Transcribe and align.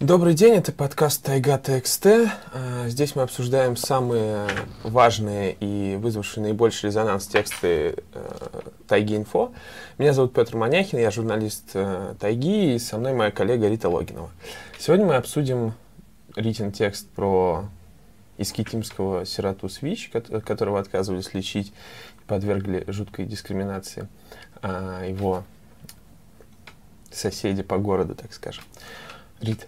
Добрый 0.00 0.34
день, 0.34 0.54
это 0.54 0.70
подкаст 0.70 1.24
Тайга 1.24 1.58
ТXТ. 1.58 2.06
А, 2.52 2.86
здесь 2.86 3.16
мы 3.16 3.22
обсуждаем 3.22 3.74
самые 3.76 4.46
важные 4.84 5.56
и 5.58 5.96
вызвавшие 5.96 6.44
наибольший 6.44 6.90
резонанс 6.90 7.26
тексты 7.26 7.96
э, 8.14 8.60
Тайги 8.86 9.16
Инфо. 9.16 9.50
Меня 9.98 10.12
зовут 10.12 10.34
Петр 10.34 10.56
Маняхин, 10.56 11.00
я 11.00 11.10
журналист 11.10 11.70
э, 11.74 12.14
Тайги, 12.20 12.76
и 12.76 12.78
со 12.78 12.96
мной 12.96 13.12
моя 13.12 13.32
коллега 13.32 13.68
Рита 13.68 13.88
Логинова. 13.88 14.30
Сегодня 14.78 15.04
мы 15.04 15.16
обсудим 15.16 15.74
Ритин 16.36 16.70
текст 16.70 17.08
про 17.08 17.64
искитимского 18.36 19.26
сироту 19.26 19.68
СВИЧ, 19.68 20.12
которого 20.46 20.78
отказывались 20.78 21.34
лечить 21.34 21.72
подвергли 22.28 22.84
жуткой 22.86 23.26
дискриминации 23.26 24.06
а, 24.62 25.04
его 25.04 25.42
соседи 27.10 27.64
по 27.64 27.78
городу, 27.78 28.14
так 28.14 28.32
скажем. 28.32 28.62
Рита, 29.40 29.66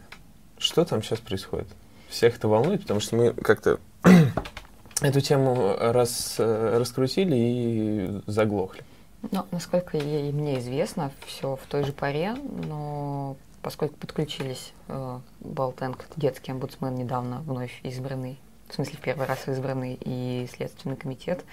что 0.60 0.84
там 0.84 1.02
сейчас 1.02 1.18
происходит? 1.18 1.66
Всех 2.08 2.36
это 2.36 2.46
волнует, 2.46 2.82
потому 2.82 3.00
что 3.00 3.16
мы 3.16 3.32
как-то 3.32 3.80
эту 5.00 5.20
тему 5.20 5.74
раз, 5.78 6.36
раскрутили 6.38 7.34
и 7.36 8.22
заглохли. 8.26 8.84
Ну, 9.30 9.44
насколько 9.50 9.96
ей, 9.96 10.32
мне 10.32 10.58
известно, 10.58 11.12
все 11.26 11.56
в 11.56 11.66
той 11.66 11.84
же 11.84 11.92
паре, 11.92 12.34
но 12.34 13.36
поскольку 13.62 13.96
подключились 13.96 14.72
э, 14.88 15.18
Балтенг, 15.40 16.06
детский 16.16 16.52
омбудсмен, 16.52 16.94
недавно 16.94 17.40
вновь 17.40 17.80
избранный, 17.82 18.38
в 18.68 18.74
смысле 18.74 18.96
в 18.96 19.00
первый 19.00 19.26
раз 19.26 19.46
избранный, 19.46 19.98
и 20.00 20.48
Следственный 20.50 20.96
комитет, 20.96 21.44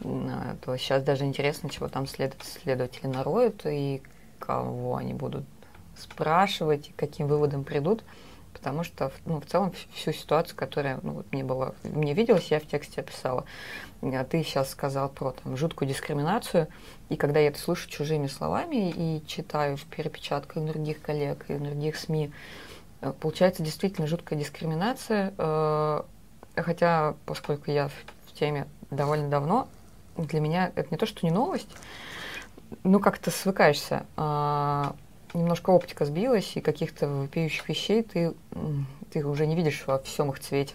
э, 0.00 0.56
то 0.64 0.76
сейчас 0.76 1.02
даже 1.02 1.24
интересно, 1.24 1.68
чего 1.68 1.88
там 1.88 2.06
след, 2.06 2.34
следователи 2.42 3.06
нароют 3.06 3.66
и 3.66 4.02
кого 4.38 4.96
они 4.96 5.12
будут 5.12 5.44
спрашивать, 5.98 6.92
каким 6.96 7.26
выводом 7.26 7.64
придут, 7.64 8.02
потому 8.52 8.82
что 8.82 9.12
ну, 9.24 9.40
в 9.40 9.46
целом 9.46 9.72
всю 9.94 10.12
ситуацию, 10.12 10.56
которая 10.56 10.98
ну, 11.02 11.12
вот 11.12 11.32
мне 11.32 11.44
была, 11.44 11.74
мне 11.84 12.14
виделась, 12.14 12.50
я 12.50 12.60
в 12.60 12.66
тексте 12.66 13.00
описала. 13.00 13.44
А 14.02 14.24
ты 14.24 14.42
сейчас 14.42 14.70
сказал 14.70 15.08
про 15.08 15.32
там, 15.32 15.56
жуткую 15.56 15.88
дискриминацию, 15.88 16.68
и 17.08 17.16
когда 17.16 17.40
я 17.40 17.48
это 17.48 17.58
слышу 17.58 17.88
чужими 17.88 18.26
словами 18.26 18.90
и 18.90 19.22
читаю 19.26 19.76
в 19.76 19.84
перепечатках 19.84 20.64
других 20.64 21.00
коллег 21.00 21.44
и 21.48 21.54
других 21.54 21.96
СМИ, 21.96 22.30
э, 23.00 23.12
получается 23.20 23.62
действительно 23.62 24.06
жуткая 24.06 24.38
дискриминация, 24.38 25.34
э, 25.36 26.02
хотя, 26.56 27.14
поскольку 27.26 27.70
я 27.70 27.88
в 28.26 28.32
теме 28.38 28.66
довольно 28.90 29.28
давно, 29.28 29.68
для 30.16 30.40
меня 30.40 30.72
это 30.74 30.88
не 30.90 30.96
то, 30.96 31.06
что 31.06 31.24
не 31.26 31.32
новость, 31.32 31.70
ну 32.84 33.00
как-то 33.00 33.30
свыкаешься. 33.30 34.04
Немножко 35.34 35.70
оптика 35.70 36.04
сбилась, 36.04 36.56
и 36.56 36.60
каких-то 36.60 37.06
вопиющих 37.06 37.68
вещей 37.68 38.02
ты, 38.02 38.34
ты 39.10 39.24
уже 39.24 39.46
не 39.46 39.54
видишь 39.54 39.84
во 39.86 39.98
всем 39.98 40.30
их 40.30 40.40
цвете. 40.40 40.74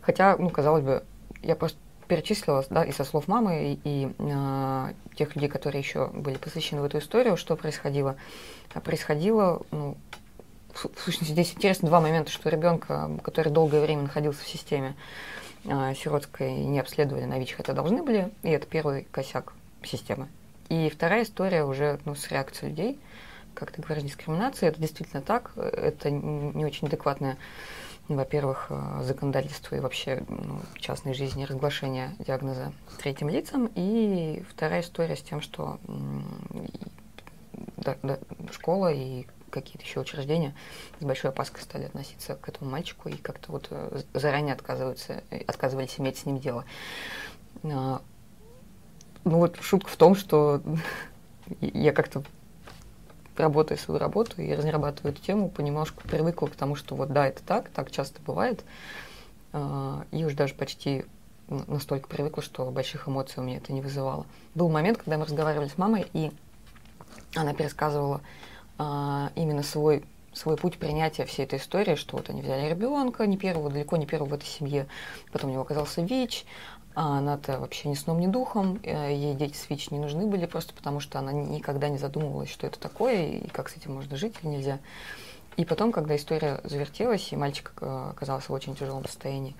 Хотя, 0.00 0.36
ну, 0.36 0.50
казалось 0.50 0.82
бы, 0.82 1.04
я 1.42 1.56
просто 1.56 1.78
перечислила, 2.08 2.64
да, 2.70 2.84
и 2.84 2.92
со 2.92 3.04
слов 3.04 3.28
мамы, 3.28 3.72
и, 3.72 3.80
и 3.84 4.12
э, 4.18 4.92
тех 5.16 5.34
людей, 5.34 5.48
которые 5.48 5.80
еще 5.80 6.08
были 6.08 6.36
посвящены 6.36 6.82
в 6.82 6.84
эту 6.84 6.98
историю, 6.98 7.36
что 7.36 7.56
происходило. 7.56 8.16
А 8.74 8.80
происходило, 8.80 9.62
ну, 9.70 9.96
в, 10.72 10.94
в 10.94 11.00
сущности, 11.00 11.32
здесь 11.32 11.54
интересно 11.54 11.88
два 11.88 12.00
момента, 12.00 12.30
что 12.30 12.50
ребенка, 12.50 13.10
который 13.22 13.50
долгое 13.52 13.80
время 13.80 14.02
находился 14.02 14.44
в 14.44 14.48
системе 14.48 14.94
э, 15.64 15.94
сиротской, 15.94 16.52
не 16.52 16.80
обследовали 16.80 17.24
на 17.24 17.38
ВИЧ, 17.38 17.54
хотя 17.54 17.72
должны 17.72 18.02
были, 18.02 18.30
и 18.42 18.50
это 18.50 18.66
первый 18.66 19.04
косяк 19.10 19.54
системы. 19.82 20.28
И 20.68 20.88
вторая 20.90 21.22
история 21.22 21.64
уже 21.64 21.98
ну, 22.04 22.14
с 22.14 22.28
реакцией 22.28 22.70
людей, 22.70 23.00
как 23.54 23.70
ты 23.70 23.82
говоришь, 23.82 24.04
дискриминация, 24.04 24.68
это 24.70 24.80
действительно 24.80 25.22
так, 25.22 25.52
это 25.56 26.10
не 26.10 26.64
очень 26.64 26.88
адекватное, 26.88 27.36
во-первых, 28.08 28.66
э, 28.70 29.02
законодательство 29.02 29.76
и 29.76 29.80
вообще 29.80 30.24
ну, 30.28 30.60
частной 30.78 31.14
жизни 31.14 31.44
разглашение 31.44 32.14
диагноза 32.18 32.72
третьим 32.98 33.28
лицам, 33.28 33.70
и 33.74 34.44
вторая 34.50 34.80
история 34.80 35.16
с 35.16 35.22
тем, 35.22 35.40
что 35.40 35.78
да, 37.76 37.96
да, 38.02 38.18
школа 38.52 38.92
и 38.92 39.26
какие-то 39.50 39.84
еще 39.84 40.00
учреждения 40.00 40.54
с 40.98 41.04
большой 41.04 41.30
опаской 41.30 41.62
стали 41.62 41.84
относиться 41.84 42.34
к 42.34 42.48
этому 42.48 42.70
мальчику 42.70 43.08
и 43.08 43.16
как-то 43.16 43.52
вот 43.52 43.68
э, 43.70 44.02
заранее 44.12 44.54
отказываются, 44.54 45.22
отказывались 45.46 45.98
иметь 45.98 46.18
с 46.18 46.26
ним 46.26 46.40
дело. 46.40 46.64
Ну 49.24 49.38
вот 49.38 49.56
шутка 49.60 49.90
в 49.90 49.96
том, 49.96 50.14
что 50.14 50.60
я 51.60 51.92
как-то 51.92 52.22
работаю 53.36 53.78
свою 53.78 53.98
работу 53.98 54.40
и 54.40 54.52
разрабатываю 54.52 55.12
эту 55.12 55.22
тему, 55.22 55.48
понемножку 55.48 56.02
привыкла 56.06 56.46
к 56.46 56.54
тому, 56.54 56.76
что 56.76 56.94
вот 56.94 57.12
да, 57.12 57.26
это 57.26 57.42
так, 57.42 57.70
так 57.70 57.90
часто 57.90 58.20
бывает. 58.22 58.64
А, 59.52 60.04
и 60.12 60.24
уже 60.24 60.36
даже 60.36 60.54
почти 60.54 61.04
настолько 61.48 62.08
привыкла, 62.08 62.42
что 62.42 62.70
больших 62.70 63.08
эмоций 63.08 63.42
у 63.42 63.42
меня 63.42 63.56
это 63.56 63.72
не 63.72 63.80
вызывало. 63.80 64.26
Был 64.54 64.68
момент, 64.68 64.98
когда 64.98 65.18
мы 65.18 65.24
разговаривали 65.24 65.68
с 65.68 65.78
мамой, 65.78 66.06
и 66.12 66.30
она 67.34 67.54
пересказывала 67.54 68.20
а, 68.78 69.30
именно 69.34 69.62
свой 69.62 70.04
свой 70.32 70.56
путь 70.56 70.78
принятия 70.78 71.24
всей 71.24 71.44
этой 71.44 71.60
истории, 71.60 71.94
что 71.94 72.16
вот 72.16 72.28
они 72.28 72.42
взяли 72.42 72.68
ребенка, 72.68 73.24
не 73.24 73.36
первого, 73.36 73.70
далеко 73.70 73.96
не 73.96 74.04
первого 74.04 74.30
в 74.30 74.34
этой 74.34 74.46
семье, 74.46 74.88
потом 75.30 75.50
у 75.50 75.52
него 75.52 75.62
оказался 75.62 76.02
ВИЧ, 76.02 76.44
а 76.94 77.18
она-то 77.18 77.58
вообще 77.58 77.88
ни 77.88 77.94
сном, 77.94 78.20
ни 78.20 78.26
духом. 78.26 78.78
Э, 78.82 79.12
ей 79.12 79.34
дети 79.34 79.56
с 79.56 79.68
ВИЧ 79.68 79.90
не 79.90 79.98
нужны 79.98 80.26
были 80.26 80.46
просто 80.46 80.72
потому, 80.74 81.00
что 81.00 81.18
она 81.18 81.32
никогда 81.32 81.88
не 81.88 81.98
задумывалась, 81.98 82.50
что 82.50 82.66
это 82.66 82.78
такое 82.78 83.38
и 83.38 83.48
как 83.48 83.68
с 83.68 83.76
этим 83.76 83.94
можно 83.94 84.16
жить 84.16 84.34
или 84.42 84.50
нельзя. 84.50 84.78
И 85.56 85.64
потом, 85.64 85.92
когда 85.92 86.16
история 86.16 86.60
завертелась, 86.64 87.32
и 87.32 87.36
мальчик 87.36 87.72
э, 87.80 88.10
оказался 88.10 88.50
в 88.50 88.54
очень 88.54 88.74
тяжелом 88.76 89.04
состоянии, 89.04 89.54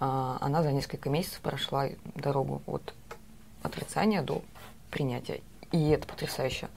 а, 0.00 0.38
она 0.40 0.62
за 0.62 0.72
несколько 0.72 1.08
месяцев 1.08 1.40
прошла 1.40 1.88
дорогу 2.14 2.62
от 2.66 2.94
отрицания 3.62 4.22
до 4.22 4.42
принятия. 4.90 5.40
И 5.72 5.88
это 5.90 6.06
потрясающе. 6.06 6.68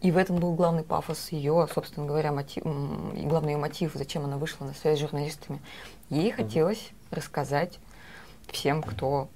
И 0.00 0.10
в 0.12 0.16
этом 0.16 0.36
был 0.36 0.54
главный 0.54 0.82
пафос 0.82 1.30
ее, 1.30 1.68
собственно 1.74 2.06
говоря, 2.06 2.32
мотив, 2.32 2.64
и 2.64 3.26
главный 3.26 3.52
ее 3.52 3.58
мотив, 3.58 3.92
зачем 3.94 4.24
она 4.24 4.38
вышла 4.38 4.64
на 4.64 4.72
связь 4.72 4.98
с 4.98 5.02
журналистами. 5.02 5.60
Ей 6.08 6.30
хотелось 6.30 6.90
рассказать 7.10 7.78
всем, 8.52 8.82
кто 8.82 9.28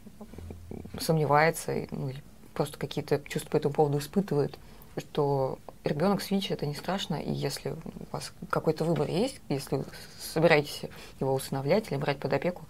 сомневается, 1.01 1.87
ну, 1.91 2.09
или 2.09 2.23
просто 2.53 2.79
какие-то 2.79 3.21
чувства 3.29 3.51
по 3.51 3.57
этому 3.57 3.75
поводу 3.75 3.99
испытывает, 3.99 4.59
что 4.97 5.59
ребенок 5.83 6.23
с 6.23 6.31
ВИЧ 6.31 6.53
это 6.53 6.67
не 6.67 6.75
страшно, 6.75 7.17
и 7.17 7.33
если 7.33 7.71
у 7.71 7.79
вас 8.13 8.33
какой-то 8.51 8.85
выбор 8.85 9.09
есть, 9.09 9.41
если 9.49 9.77
вы 9.77 9.85
собираетесь 10.21 10.83
его 11.21 11.35
усыновлять 11.35 11.91
или 11.91 11.99
брать 11.99 12.19
под 12.19 12.33
опеку, 12.33 12.65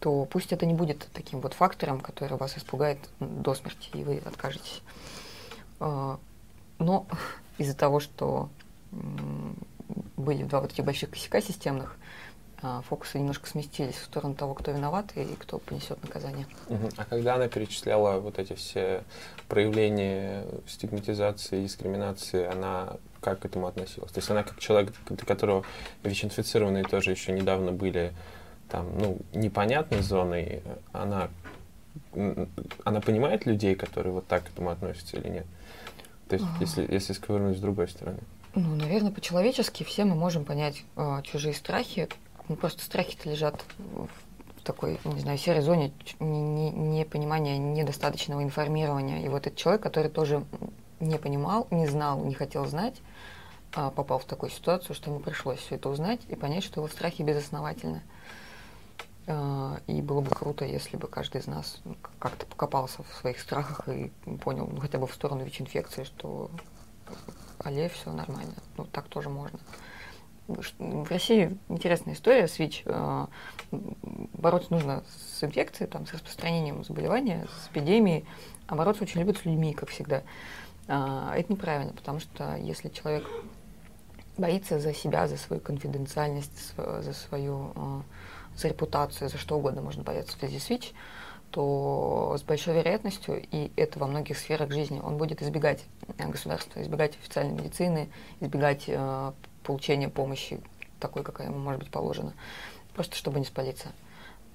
то 0.00 0.24
пусть 0.26 0.52
это 0.52 0.66
не 0.66 0.74
будет 0.74 1.08
таким 1.12 1.40
вот 1.40 1.54
фактором, 1.54 2.00
который 2.00 2.36
вас 2.36 2.56
испугает 2.56 2.98
до 3.20 3.54
смерти, 3.54 3.90
и 3.94 4.04
вы 4.04 4.22
откажетесь. 4.24 4.82
А, 5.80 6.18
но 6.78 7.06
из-за 7.58 7.74
того, 7.74 8.00
что 8.00 8.48
были 10.16 10.44
два 10.44 10.60
вот 10.60 10.72
этих 10.72 10.84
больших 10.84 11.10
косяка 11.10 11.40
системных, 11.40 11.96
фокусы 12.60 13.18
немножко 13.18 13.48
сместились 13.48 13.94
в 13.94 14.04
сторону 14.04 14.34
того, 14.34 14.54
кто 14.54 14.72
виноват 14.72 15.12
и 15.16 15.24
кто 15.38 15.58
понесет 15.58 16.02
наказание. 16.02 16.46
А 16.96 17.04
когда 17.04 17.36
она 17.36 17.48
перечисляла 17.48 18.18
вот 18.18 18.38
эти 18.38 18.54
все 18.54 19.04
проявления 19.48 20.44
стигматизации, 20.66 21.62
дискриминации, 21.62 22.44
она 22.44 22.96
как 23.20 23.40
к 23.40 23.44
этому 23.44 23.66
относилась? 23.66 24.10
То 24.10 24.18
есть 24.18 24.30
она 24.30 24.42
как 24.42 24.58
человек, 24.58 24.92
для 25.08 25.24
которого 25.24 25.64
ВИЧ-инфицированные 26.02 26.84
тоже 26.84 27.12
еще 27.12 27.32
недавно 27.32 27.72
были 27.72 28.12
там, 28.68 28.86
ну, 28.98 29.18
непонятной 29.32 30.02
зоной, 30.02 30.62
она, 30.92 31.28
она 32.84 33.00
понимает 33.00 33.46
людей, 33.46 33.74
которые 33.74 34.12
вот 34.12 34.26
так 34.26 34.44
к 34.44 34.48
этому 34.50 34.70
относятся 34.70 35.16
или 35.16 35.28
нет? 35.28 35.46
То 36.28 36.34
есть, 36.34 36.46
а. 36.46 36.60
если, 36.60 36.92
если 36.92 37.12
сковырнуть 37.12 37.56
с 37.56 37.60
другой 37.60 37.88
стороны. 37.88 38.18
Ну, 38.54 38.74
наверное, 38.74 39.10
по-человечески 39.10 39.84
все 39.84 40.04
мы 40.04 40.14
можем 40.14 40.44
понять 40.44 40.84
э, 40.96 41.22
чужие 41.22 41.54
страхи, 41.54 42.08
ну, 42.48 42.56
просто 42.56 42.82
страхи-то 42.82 43.28
лежат 43.28 43.62
в 43.78 44.62
такой, 44.62 45.00
не 45.04 45.20
знаю, 45.20 45.38
серой 45.38 45.62
зоне 45.62 45.92
непонимания, 46.20 47.56
не, 47.56 47.72
не 47.72 47.80
недостаточного 47.82 48.42
информирования. 48.42 49.24
И 49.24 49.28
вот 49.28 49.46
этот 49.46 49.58
человек, 49.58 49.82
который 49.82 50.10
тоже 50.10 50.44
не 51.00 51.18
понимал, 51.18 51.66
не 51.70 51.86
знал, 51.86 52.24
не 52.24 52.34
хотел 52.34 52.66
знать, 52.66 52.96
а 53.74 53.90
попал 53.90 54.18
в 54.18 54.24
такую 54.24 54.50
ситуацию, 54.50 54.94
что 54.94 55.10
ему 55.10 55.20
пришлось 55.20 55.58
все 55.58 55.76
это 55.76 55.88
узнать 55.88 56.20
и 56.28 56.36
понять, 56.36 56.64
что 56.64 56.80
его 56.80 56.88
страхи 56.88 57.22
безосновательны. 57.22 58.02
А, 59.26 59.78
и 59.86 60.00
было 60.00 60.20
бы 60.20 60.30
круто, 60.30 60.64
если 60.64 60.96
бы 60.96 61.06
каждый 61.06 61.40
из 61.40 61.46
нас 61.46 61.80
как-то 62.18 62.46
покопался 62.46 63.02
в 63.02 63.14
своих 63.20 63.40
страхах 63.40 63.88
и 63.88 64.10
понял, 64.42 64.68
ну, 64.70 64.80
хотя 64.80 64.98
бы 64.98 65.06
в 65.06 65.14
сторону 65.14 65.44
ВИЧ-инфекции, 65.44 66.04
что 66.04 66.50
алле, 67.58 67.88
все 67.88 68.12
нормально. 68.12 68.54
Ну, 68.76 68.84
так 68.84 69.08
тоже 69.08 69.28
можно 69.28 69.58
в 70.48 71.10
России 71.10 71.56
интересная 71.68 72.14
история 72.14 72.48
с 72.48 72.58
ВИЧ. 72.58 72.82
Э, 72.86 73.26
бороться 73.70 74.72
нужно 74.72 75.04
с 75.36 75.44
инфекцией, 75.44 75.90
там, 75.90 76.06
с 76.06 76.12
распространением 76.12 76.84
заболевания, 76.84 77.46
с 77.62 77.68
эпидемией, 77.68 78.24
а 78.66 78.74
бороться 78.74 79.02
очень 79.04 79.20
любят 79.20 79.36
с 79.36 79.44
людьми, 79.44 79.74
как 79.74 79.90
всегда. 79.90 80.22
А, 80.88 81.34
это 81.36 81.52
неправильно, 81.52 81.92
потому 81.92 82.18
что 82.18 82.56
если 82.56 82.88
человек 82.88 83.28
боится 84.38 84.80
за 84.80 84.94
себя, 84.94 85.28
за 85.28 85.36
свою 85.36 85.60
конфиденциальность, 85.60 86.74
за 86.76 87.12
свою 87.12 87.72
э, 87.74 88.00
за 88.56 88.68
репутацию, 88.68 89.28
за 89.28 89.36
что 89.36 89.58
угодно 89.58 89.82
можно 89.82 90.02
бояться 90.02 90.36
в 90.36 90.40
связи 90.40 90.58
с 90.58 90.70
ВИЧ, 90.70 90.92
то 91.50 92.36
с 92.38 92.42
большой 92.42 92.74
вероятностью, 92.74 93.42
и 93.50 93.70
это 93.76 93.98
во 93.98 94.06
многих 94.06 94.38
сферах 94.38 94.70
жизни, 94.70 95.00
он 95.02 95.18
будет 95.18 95.42
избегать 95.42 95.84
э, 96.16 96.26
государства, 96.26 96.80
избегать 96.80 97.16
официальной 97.16 97.54
медицины, 97.54 98.08
избегать 98.40 98.84
получения 99.68 100.08
помощи 100.08 100.62
такой, 100.98 101.22
какая 101.22 101.48
ему 101.48 101.58
может 101.58 101.80
быть 101.80 101.90
положена, 101.90 102.32
просто 102.94 103.16
чтобы 103.16 103.38
не 103.38 103.44
спалиться. 103.44 103.88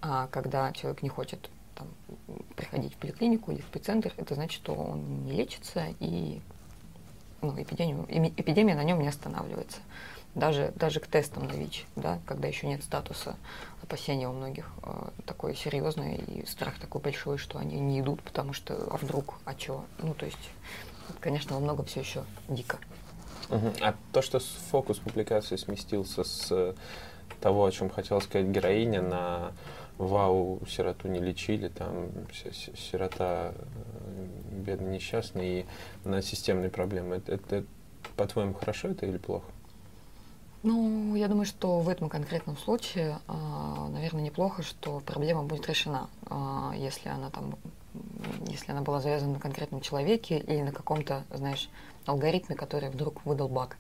А 0.02 0.26
когда 0.32 0.72
человек 0.72 1.04
не 1.04 1.10
хочет 1.10 1.52
там, 1.76 1.88
приходить 2.56 2.96
в 2.96 2.98
поликлинику 2.98 3.52
или 3.52 3.62
в 3.62 3.66
спеццентр, 3.66 4.12
это 4.18 4.34
значит, 4.34 4.56
что 4.56 4.74
он 4.74 5.24
не 5.26 5.34
лечится 5.34 5.86
и 6.00 6.42
ну, 7.44 7.54
эпидемию, 7.62 8.08
эпидемия 8.10 8.74
на 8.74 8.84
нем 8.84 9.00
не 9.02 9.08
останавливается. 9.08 9.78
Даже, 10.34 10.74
даже 10.76 11.00
к 11.00 11.06
тестам 11.06 11.46
на 11.46 11.52
ВИЧ, 11.52 11.86
да, 11.96 12.20
когда 12.26 12.48
еще 12.48 12.66
нет 12.66 12.84
статуса, 12.84 13.36
опасения 13.84 14.28
у 14.28 14.34
многих 14.34 14.68
э, 14.82 15.10
такое 15.28 15.54
серьезное 15.54 16.16
и 16.16 16.44
страх 16.48 16.80
такой 16.80 17.02
большой, 17.02 17.38
что 17.38 17.60
они 17.60 17.80
не 17.80 18.00
идут, 18.00 18.24
потому 18.24 18.54
что 18.54 18.74
а 18.90 18.98
вдруг, 18.98 19.36
а 19.46 19.54
что? 19.56 19.86
Ну, 20.00 20.16
то 20.16 20.26
есть, 20.26 20.50
конечно, 21.20 21.54
во 21.54 21.60
многом 21.60 21.86
все 21.86 22.00
еще 22.00 22.24
дико. 22.50 22.80
Угу. 23.50 23.74
А 23.82 23.96
то, 24.12 24.22
что 24.22 24.40
фокус 24.40 25.00
публикации 25.00 25.56
сместился 25.56 26.24
с 26.24 26.76
того, 27.42 27.66
о 27.66 27.72
чем 27.72 27.90
хотела 27.90 28.20
сказать 28.20 28.48
героиня, 28.48 29.02
на 29.02 29.52
вау, 29.98 30.62
сироту 30.68 31.08
не 31.08 31.20
лечили, 31.20 31.68
там 31.68 32.10
сирота 32.76 33.54
э, 33.54 34.28
бедный, 34.52 34.96
несчастный, 34.96 35.60
и 35.60 35.66
на 36.04 36.22
системные 36.22 36.70
проблемы. 36.70 37.18
Это, 37.18 37.34
это 37.34 37.66
по-твоему, 38.16 38.54
хорошо 38.54 38.90
это 38.90 39.06
или 39.06 39.18
плохо? 39.18 39.46
Ну, 40.64 41.16
я 41.16 41.28
думаю, 41.28 41.46
что 41.46 41.80
в 41.80 41.90
этом 41.90 42.08
конкретном 42.08 42.58
случае, 42.58 43.20
а, 43.28 43.90
наверное, 43.90 44.22
неплохо, 44.22 44.64
что 44.64 45.02
проблема 45.02 45.44
будет 45.44 45.68
решена, 45.68 46.10
а, 46.28 46.74
если 46.78 47.10
она 47.10 47.30
там, 47.30 47.56
если 48.48 48.72
она 48.72 48.82
была 48.82 49.00
завязана 49.00 49.34
на 49.34 49.40
конкретном 49.40 49.82
человеке 49.82 50.38
или 50.38 50.62
на 50.62 50.72
каком-то, 50.72 51.24
знаешь, 51.32 51.70
алгоритме, 52.06 52.56
который 52.56 52.90
вдруг 52.90 53.26
выдал 53.26 53.48
баг. 53.48 53.78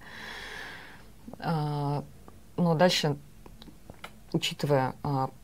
А, 1.39 2.03
но 2.55 2.75
дальше, 2.75 3.17
учитывая 4.31 4.93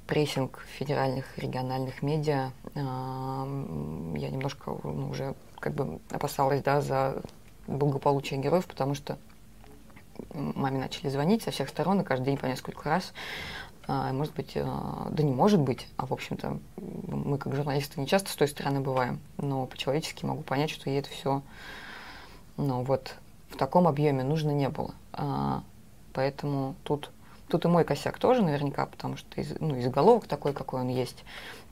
прессинг 0.07 0.65
федеральных 0.77 1.37
региональных 1.37 2.01
медиа, 2.01 2.51
я 2.75 4.29
немножко 4.29 4.75
ну, 4.83 5.09
уже 5.09 5.35
как 5.59 5.73
бы 5.73 5.99
опасалась, 6.09 6.61
да, 6.63 6.81
за 6.81 7.21
благополучие 7.67 8.39
героев, 8.39 8.65
потому 8.65 8.95
что 8.95 9.17
маме 10.33 10.79
начали 10.79 11.09
звонить 11.09 11.43
со 11.43 11.51
всех 11.51 11.69
сторон, 11.69 12.01
и 12.01 12.03
каждый 12.03 12.25
день 12.25 12.37
по 12.37 12.45
несколько 12.45 12.89
раз. 12.89 13.13
А, 13.91 14.13
может 14.13 14.35
быть, 14.35 14.51
а, 14.55 15.07
да 15.09 15.23
не 15.23 15.33
может 15.33 15.59
быть, 15.59 15.87
а 15.97 16.05
в 16.05 16.13
общем-то 16.13 16.59
мы 16.77 17.39
как 17.39 17.55
журналисты 17.55 17.99
не 17.99 18.05
часто 18.05 18.29
с 18.29 18.35
той 18.35 18.47
стороны 18.47 18.81
бываем, 18.81 19.19
но 19.37 19.65
по-человечески 19.65 20.25
могу 20.25 20.43
понять, 20.43 20.69
что 20.69 20.91
ей 20.91 20.99
это 20.99 21.09
все, 21.09 21.41
ну 22.57 22.83
вот, 22.83 23.15
в 23.49 23.57
таком 23.57 23.87
объеме 23.87 24.21
нужно 24.21 24.51
не 24.51 24.69
было. 24.69 24.93
А, 25.13 25.63
поэтому 26.13 26.75
тут, 26.83 27.09
тут 27.47 27.65
и 27.65 27.67
мой 27.67 27.83
косяк 27.83 28.19
тоже 28.19 28.43
наверняка, 28.43 28.85
потому 28.85 29.17
что 29.17 29.41
из, 29.41 29.59
ну, 29.59 29.75
из 29.75 29.85
заголовок 29.85 30.27
такой, 30.27 30.53
какой 30.53 30.81
он 30.81 30.89
есть, 30.89 31.25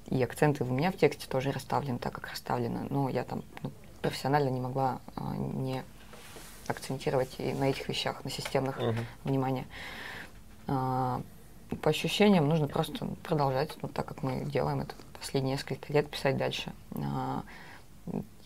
и 0.08 0.24
акценты 0.24 0.64
у 0.64 0.74
меня 0.74 0.92
в 0.92 0.98
тексте 0.98 1.28
тоже 1.30 1.52
расставлены 1.52 2.00
так, 2.00 2.14
как 2.14 2.32
расставлены, 2.32 2.88
но 2.90 3.10
я 3.10 3.26
там 3.26 3.44
ну, 3.62 3.72
профессионально 4.02 4.50
не 4.50 4.60
могла 4.60 5.02
не 5.38 5.84
акцентировать 6.66 7.36
и 7.38 7.54
на 7.54 7.66
этих 7.66 7.88
вещах, 7.88 8.24
на 8.24 8.32
системных 8.32 8.80
uh-huh. 8.80 8.96
внимания. 9.24 9.68
По 11.82 11.90
ощущениям 11.90 12.48
нужно 12.48 12.68
просто 12.68 13.06
продолжать, 13.24 13.72
ну, 13.82 13.90
так 13.90 14.06
как 14.06 14.24
мы 14.24 14.46
делаем 14.46 14.82
это 14.82 14.96
последние 15.20 15.54
несколько 15.54 15.92
лет, 15.92 16.10
писать 16.10 16.38
дальше. 16.38 16.74
А, 16.96 17.44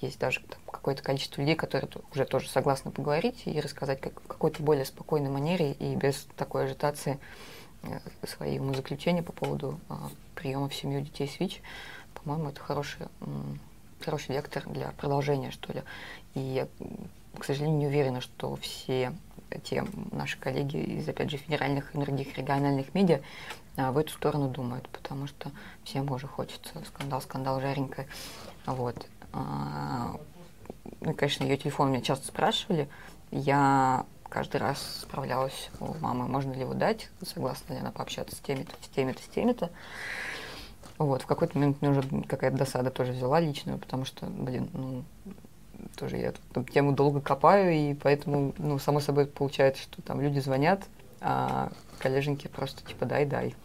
есть 0.01 0.19
даже 0.19 0.41
какое-то 0.69 1.03
количество 1.03 1.41
людей, 1.41 1.55
которые 1.55 1.89
уже 2.13 2.25
тоже 2.25 2.49
согласны 2.49 2.91
поговорить 2.91 3.43
и 3.45 3.59
рассказать 3.59 4.01
как, 4.01 4.21
какой-то 4.23 4.63
более 4.63 4.85
спокойной 4.85 5.29
манере 5.29 5.73
и 5.73 5.95
без 5.95 6.27
такой 6.35 6.65
ажитации 6.65 7.19
э, 7.83 7.99
свои 8.25 8.57
умозаключения 8.57 9.21
по 9.21 9.33
поводу 9.33 9.79
а, 9.89 10.09
приема 10.33 10.69
в 10.69 10.75
семью 10.75 11.01
детей 11.01 11.27
с 11.27 11.39
ВИЧ. 11.39 11.61
По-моему, 12.15 12.49
это 12.49 12.59
хороший, 12.59 13.07
хороший 13.99 14.35
вектор 14.35 14.67
для 14.67 14.91
продолжения, 14.91 15.51
что 15.51 15.73
ли. 15.73 15.83
И 16.33 16.39
я 16.39 16.67
к 17.37 17.45
сожалению, 17.45 17.79
не 17.79 17.87
уверена, 17.87 18.21
что 18.21 18.55
все 18.57 19.13
те 19.59 19.85
наши 20.11 20.37
коллеги 20.37 20.77
из, 20.77 21.07
опять 21.07 21.29
же, 21.29 21.37
федеральных 21.37 21.93
и 21.93 21.97
других 21.97 22.37
региональных 22.37 22.93
медиа 22.93 23.21
а, 23.77 23.91
в 23.91 23.97
эту 23.97 24.11
сторону 24.11 24.49
думают, 24.49 24.87
потому 24.89 25.27
что 25.27 25.51
всем 25.83 26.11
уже 26.11 26.27
хочется 26.27 26.73
скандал, 26.85 27.21
скандал, 27.21 27.61
жаренько. 27.61 28.05
Вот. 28.65 29.07
А, 29.33 30.15
ну, 31.01 31.13
конечно, 31.13 31.43
ее 31.43 31.57
телефон 31.57 31.91
меня 31.91 32.01
часто 32.01 32.27
спрашивали. 32.27 32.89
Я 33.31 34.05
каждый 34.29 34.57
раз 34.57 35.01
справлялась 35.01 35.69
у 35.79 35.93
мамы, 35.99 36.27
можно 36.27 36.53
ли 36.53 36.61
его 36.61 36.73
дать, 36.73 37.09
согласна 37.21 37.73
ли 37.73 37.79
она 37.79 37.91
пообщаться 37.91 38.35
с 38.35 38.39
теми-то, 38.39 38.73
с 38.81 38.87
теми-то, 38.87 39.21
с 39.21 39.27
теми-то. 39.27 39.69
Вот, 40.97 41.23
в 41.23 41.25
какой-то 41.25 41.57
момент 41.57 41.81
мне 41.81 41.91
уже 41.91 42.03
какая-то 42.27 42.57
досада 42.57 42.91
тоже 42.91 43.11
взяла 43.11 43.39
личную, 43.39 43.79
потому 43.79 44.05
что, 44.05 44.27
блин, 44.27 44.69
ну, 44.73 45.03
тоже 45.95 46.17
я 46.17 46.29
эту 46.29 46.63
тему 46.63 46.93
долго 46.93 47.21
копаю, 47.21 47.71
и 47.71 47.93
поэтому, 47.93 48.53
ну, 48.57 48.79
само 48.79 48.99
собой 48.99 49.25
получается, 49.25 49.81
что 49.81 50.01
там 50.01 50.21
люди 50.21 50.39
звонят, 50.39 50.83
а 51.19 51.71
коллеженьки 51.99 52.47
просто 52.47 52.85
типа 52.85 53.05
дай-дай. 53.05 53.55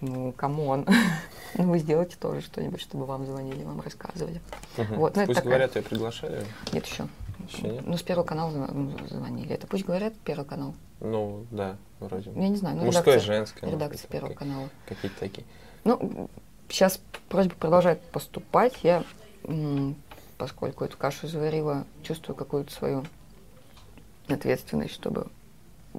Ну, 0.00 0.32
come 0.32 0.63
on. 0.63 0.86
ну, 1.54 1.64
вы 1.64 1.78
сделайте 1.78 2.16
тоже 2.16 2.40
что-нибудь, 2.40 2.80
чтобы 2.80 3.06
вам 3.06 3.26
звонили, 3.26 3.64
вам 3.64 3.80
рассказывали. 3.80 4.40
Угу. 4.78 4.94
Вот, 4.94 5.16
ну, 5.16 5.26
пусть 5.26 5.38
такая... 5.38 5.50
говорят, 5.50 5.76
я 5.76 5.82
приглашали? 5.82 6.44
Нет 6.72 6.86
еще. 6.86 7.06
Еще 7.48 7.68
нет? 7.68 7.86
Ну, 7.86 7.96
с 7.96 8.02
Первого 8.02 8.24
канала 8.24 8.50
ну, 8.50 8.96
звонили. 9.08 9.52
Это 9.54 9.66
пусть 9.66 9.84
говорят 9.84 10.14
Первый 10.24 10.44
канал? 10.44 10.74
Ну, 11.00 11.46
да, 11.50 11.76
вроде. 11.98 12.30
Я 12.34 12.48
не 12.48 12.56
знаю. 12.56 12.76
Ну, 12.76 12.84
Мужское, 12.84 13.14
редакция, 13.14 13.34
женское. 13.34 13.70
Редакция 13.70 14.08
Первого 14.08 14.34
канала. 14.34 14.68
Какие-то 14.86 15.18
такие. 15.18 15.46
Ну, 15.84 16.28
сейчас 16.68 17.00
просьба 17.28 17.54
продолжает 17.54 18.00
поступать. 18.02 18.74
Я 18.82 19.02
поскольку 20.40 20.86
эту 20.86 20.96
кашу 20.96 21.28
заварила, 21.28 21.84
чувствую 22.02 22.34
какую-то 22.34 22.72
свою 22.72 23.04
ответственность, 24.26 24.94
чтобы, 24.94 25.26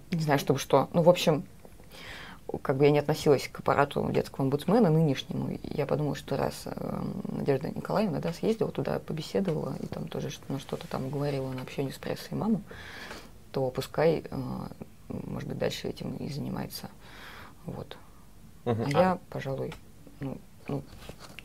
не 0.10 0.24
знаю, 0.24 0.40
чтобы 0.40 0.58
что. 0.58 0.90
Ну, 0.94 1.04
в 1.04 1.10
общем, 1.10 1.44
как 2.64 2.78
бы 2.78 2.86
я 2.86 2.92
не 2.92 2.98
относилась 2.98 3.48
к 3.48 3.60
аппарату 3.60 4.10
детского 4.12 4.46
омбудсмена 4.46 4.90
нынешнему, 4.90 5.60
я 5.62 5.86
подумала, 5.86 6.16
что 6.16 6.38
раз 6.38 6.64
э, 6.66 7.04
Надежда 7.32 7.70
Николаевна 7.70 8.20
да, 8.20 8.34
съездила 8.34 8.72
туда, 8.72 8.98
побеседовала, 8.98 9.76
и 9.80 9.86
там 9.86 10.08
тоже 10.08 10.32
ну, 10.50 10.58
что-то 10.58 10.88
там 10.88 11.12
говорила 11.12 11.52
на 11.52 11.62
общении 11.62 11.92
с 11.92 12.00
прессой 12.00 12.30
и 12.32 12.36
маму, 12.36 12.64
то 13.52 13.70
пускай, 13.70 14.24
э, 14.28 14.36
может 15.08 15.50
быть, 15.50 15.60
дальше 15.60 15.88
этим 15.88 16.16
и 16.16 16.30
занимается. 16.30 16.90
Вот. 17.68 17.96
Угу. 18.66 18.82
А, 18.82 18.86
а 18.86 18.90
я, 18.90 19.20
пожалуй, 19.30 19.76
ну, 20.20 20.40
ну, 20.68 20.82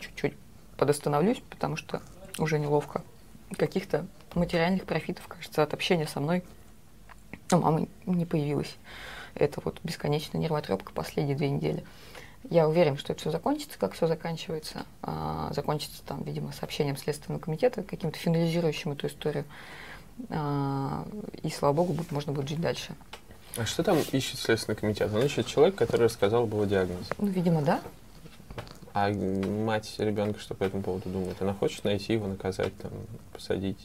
чуть-чуть 0.00 0.32
подостановлюсь, 0.78 1.42
потому 1.50 1.76
что 1.76 2.00
уже 2.38 2.58
неловко. 2.58 3.02
Каких-то 3.56 4.06
материальных 4.34 4.84
профитов, 4.84 5.26
кажется, 5.28 5.62
от 5.62 5.72
общения 5.74 6.06
со 6.06 6.20
мной 6.20 6.42
у 7.52 7.56
мамы 7.58 7.88
не 8.06 8.26
появилось. 8.26 8.76
Это 9.34 9.60
вот 9.64 9.78
бесконечная 9.84 10.40
нервотрепка 10.40 10.92
последние 10.92 11.36
две 11.36 11.50
недели. 11.50 11.84
Я 12.48 12.68
уверен, 12.68 12.96
что 12.96 13.12
это 13.12 13.20
все 13.20 13.30
закончится, 13.30 13.78
как 13.78 13.92
все 13.92 14.06
заканчивается. 14.06 14.86
А, 15.02 15.52
закончится 15.52 16.02
там, 16.04 16.22
видимо, 16.22 16.52
сообщением 16.52 16.96
Следственного 16.96 17.40
комитета, 17.40 17.82
каким-то 17.82 18.18
финализирующим 18.18 18.92
эту 18.92 19.08
историю. 19.08 19.44
А, 20.30 21.06
и, 21.42 21.50
слава 21.50 21.72
богу, 21.72 21.96
можно 22.10 22.32
будет 22.32 22.48
жить 22.48 22.60
дальше. 22.60 22.94
А 23.56 23.64
что 23.64 23.82
там 23.82 23.98
ищет 24.12 24.38
Следственный 24.38 24.76
комитет? 24.76 25.12
Он 25.12 25.22
ищет 25.22 25.46
человека, 25.46 25.78
который 25.86 26.04
рассказал 26.04 26.46
бы 26.46 26.62
о 26.62 26.66
диагнозе. 26.66 27.06
Ну, 27.18 27.26
видимо, 27.26 27.62
да. 27.62 27.80
А 28.96 29.10
мать 29.10 29.96
ребенка 29.98 30.40
что 30.40 30.54
по 30.54 30.64
этому 30.64 30.82
поводу 30.82 31.10
думает? 31.10 31.36
Она 31.42 31.52
хочет 31.52 31.84
найти 31.84 32.14
его, 32.14 32.28
наказать, 32.28 32.74
там, 32.78 32.92
посадить, 33.30 33.84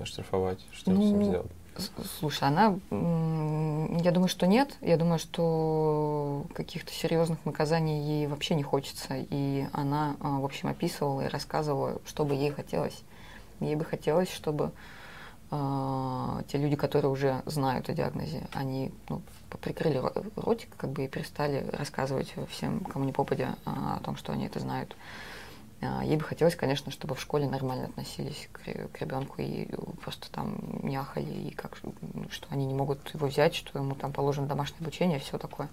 оштрафовать? 0.00 0.60
Что 0.70 0.92
ну, 0.92 1.02
с 1.02 1.04
ним 1.04 1.24
сделать? 1.24 1.50
Слушай, 2.20 2.46
она, 2.46 2.78
я 2.92 4.12
думаю, 4.12 4.28
что 4.28 4.46
нет. 4.46 4.76
Я 4.80 4.98
думаю, 4.98 5.18
что 5.18 6.44
каких-то 6.54 6.92
серьезных 6.92 7.44
наказаний 7.44 8.04
ей 8.04 8.28
вообще 8.28 8.54
не 8.54 8.62
хочется. 8.62 9.14
И 9.16 9.66
она, 9.72 10.14
а, 10.20 10.38
в 10.38 10.44
общем, 10.44 10.68
описывала 10.68 11.22
и 11.22 11.28
рассказывала, 11.28 12.00
что 12.06 12.24
бы 12.24 12.36
ей 12.36 12.52
хотелось. 12.52 13.02
Ей 13.58 13.74
бы 13.74 13.84
хотелось, 13.84 14.30
чтобы 14.30 14.70
те 16.48 16.56
люди, 16.56 16.76
которые 16.76 17.10
уже 17.10 17.42
знают 17.44 17.88
о 17.90 17.92
диагнозе, 17.92 18.46
они 18.54 18.90
ну, 19.10 19.20
прикрыли 19.60 20.02
ротик 20.36 20.70
как 20.76 20.90
бы 20.90 21.04
и 21.04 21.08
перестали 21.08 21.68
рассказывать 21.72 22.34
всем, 22.48 22.80
кому 22.80 23.04
не 23.04 23.12
попадя, 23.12 23.56
а, 23.66 23.98
о 23.98 24.00
том, 24.00 24.16
что 24.16 24.32
они 24.32 24.46
это 24.46 24.60
знают. 24.60 24.96
А, 25.82 26.02
ей 26.04 26.16
бы 26.16 26.24
хотелось, 26.24 26.56
конечно, 26.56 26.90
чтобы 26.90 27.14
в 27.14 27.20
школе 27.20 27.48
нормально 27.48 27.86
относились 27.86 28.48
к, 28.52 28.60
к 28.62 29.00
ребенку 29.00 29.42
и 29.42 29.68
просто 30.02 30.30
там 30.30 30.56
не 30.82 30.98
и 31.20 31.50
как, 31.50 31.76
что 32.30 32.46
они 32.50 32.64
не 32.64 32.74
могут 32.74 33.12
его 33.14 33.26
взять, 33.26 33.54
что 33.54 33.78
ему 33.78 33.94
там 33.94 34.12
положено 34.12 34.46
домашнее 34.46 34.80
обучение, 34.80 35.18
все 35.18 35.36
такое. 35.38 35.68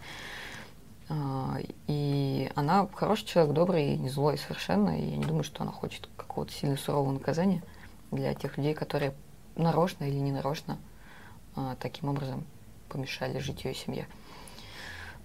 А, 1.08 1.58
и 1.88 2.52
она 2.56 2.88
хороший 2.94 3.26
человек, 3.26 3.54
добрый 3.54 3.96
не 3.98 4.10
злой 4.10 4.38
совершенно, 4.38 5.00
и 5.00 5.12
я 5.12 5.18
не 5.18 5.26
думаю, 5.26 5.44
что 5.44 5.64
она 5.64 5.72
хочет 5.72 6.10
какого-то 6.18 6.52
сильно 6.52 6.76
сурового 6.76 7.14
наказания 7.14 7.64
для 8.12 8.34
тех 8.34 8.58
людей, 8.58 8.74
которые 8.74 9.14
нарочно 9.56 10.06
или 10.06 10.18
не 10.18 10.32
нарочно 10.32 10.78
а, 11.56 11.76
таким 11.80 12.10
образом 12.10 12.46
помешали 12.88 13.40
жить 13.40 13.66
ее 13.66 13.74
семье. 13.74 14.08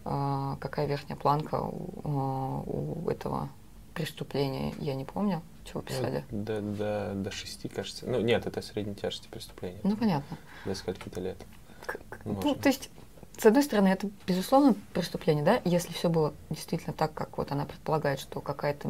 Какая 0.05 0.87
верхняя 0.87 1.19
планка 1.19 1.63
у, 1.63 3.05
у 3.05 3.09
этого 3.09 3.49
преступления, 3.95 4.75
я 4.79 4.95
не 4.95 5.07
помню, 5.07 5.41
чего 5.65 5.81
ну, 5.81 5.87
писали. 5.87 6.25
Ну, 6.31 6.43
до, 6.43 6.61
до, 6.61 7.13
до 7.15 7.31
шести, 7.31 7.69
кажется. 7.69 8.07
Ну, 8.07 8.21
нет, 8.21 8.47
это 8.47 8.61
средней 8.61 8.95
тяжести 8.95 9.29
преступления. 9.29 9.81
Ну, 9.83 9.97
понятно. 9.97 10.37
До 10.67 10.75
скольки-то 10.75 11.21
лет. 11.21 11.39
К- 11.87 11.99
ну, 12.25 12.55
то 12.55 12.69
есть, 12.69 12.91
с 13.39 13.47
одной 13.47 13.63
стороны, 13.63 13.89
это, 13.89 14.11
безусловно, 14.27 14.75
преступление, 14.93 15.45
да, 15.45 15.61
если 15.65 15.93
все 15.93 16.09
было 16.09 16.35
действительно 16.51 16.93
так, 16.93 17.15
как 17.15 17.39
вот 17.39 17.51
она 17.53 17.65
предполагает, 17.65 18.21
что 18.21 18.41
какая-то 18.41 18.89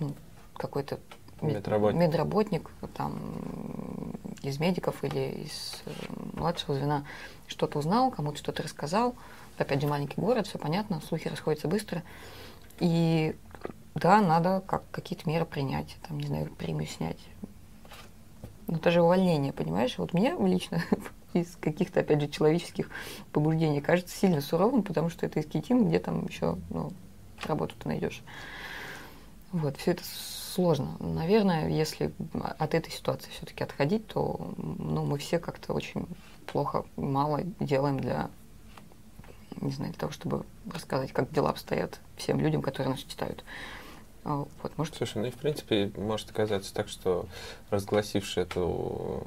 ну, 0.00 0.14
какой-то 0.54 0.98
медработник. 1.42 2.00
медработник 2.00 2.70
там 2.94 4.14
из 4.42 4.58
медиков 4.58 5.02
или 5.04 5.44
из 5.44 5.82
э, 5.86 5.90
младшего 6.34 6.74
звена 6.74 7.04
что-то 7.46 7.78
узнал, 7.78 8.10
кому-то 8.10 8.38
что-то 8.38 8.62
рассказал. 8.62 9.14
Опять 9.58 9.82
же, 9.82 9.88
маленький 9.88 10.20
город, 10.20 10.46
все 10.46 10.58
понятно, 10.58 11.00
слухи 11.06 11.28
расходятся 11.28 11.68
быстро. 11.68 12.02
И 12.78 13.36
да, 13.94 14.20
надо 14.20 14.62
как, 14.66 14.82
какие-то 14.90 15.28
меры 15.28 15.44
принять, 15.44 15.96
там, 16.08 16.18
не 16.18 16.26
знаю, 16.26 16.50
премию 16.50 16.88
снять. 16.88 17.18
Но 18.66 18.76
это 18.76 18.90
же 18.90 19.02
увольнение, 19.02 19.52
понимаешь? 19.52 19.98
Вот 19.98 20.14
мне 20.14 20.34
лично 20.38 20.82
из 21.34 21.56
каких-то, 21.56 22.00
опять 22.00 22.20
же, 22.20 22.28
человеческих 22.28 22.88
побуждений 23.32 23.80
кажется 23.80 24.16
сильно 24.16 24.40
суровым, 24.40 24.82
потому 24.82 25.10
что 25.10 25.26
это 25.26 25.40
из 25.40 25.46
Китин, 25.46 25.88
где 25.88 25.98
там 25.98 26.26
еще 26.26 26.56
ну, 26.70 26.92
работу 27.44 27.74
ты 27.78 27.88
найдешь. 27.88 28.22
Вот, 29.52 29.76
все 29.76 29.90
это 29.90 30.04
сложно. 30.54 30.96
Наверное, 30.98 31.68
если 31.68 32.12
от 32.58 32.74
этой 32.74 32.90
ситуации 32.90 33.30
все-таки 33.30 33.64
отходить, 33.64 34.06
то 34.06 34.52
ну, 34.56 35.04
мы 35.04 35.18
все 35.18 35.38
как-то 35.38 35.72
очень 35.72 36.06
плохо, 36.46 36.84
мало 36.96 37.42
делаем 37.60 38.00
для 38.00 38.30
не 39.60 39.72
знаю, 39.72 39.92
для 39.92 40.00
того, 40.00 40.12
чтобы 40.12 40.44
рассказать, 40.72 41.12
как 41.12 41.30
дела 41.32 41.50
обстоят 41.50 42.00
всем 42.16 42.40
людям, 42.40 42.62
которые 42.62 42.92
нас 42.92 43.00
читают. 43.00 43.44
А, 44.24 44.44
вот, 44.62 44.78
может... 44.78 44.94
Слушай, 44.96 45.18
ну 45.18 45.24
и 45.26 45.30
в 45.30 45.36
принципе 45.36 45.90
может 45.96 46.30
оказаться 46.30 46.74
так, 46.74 46.88
что 46.88 47.26
разгласивший 47.70 48.42
эту, 48.44 49.26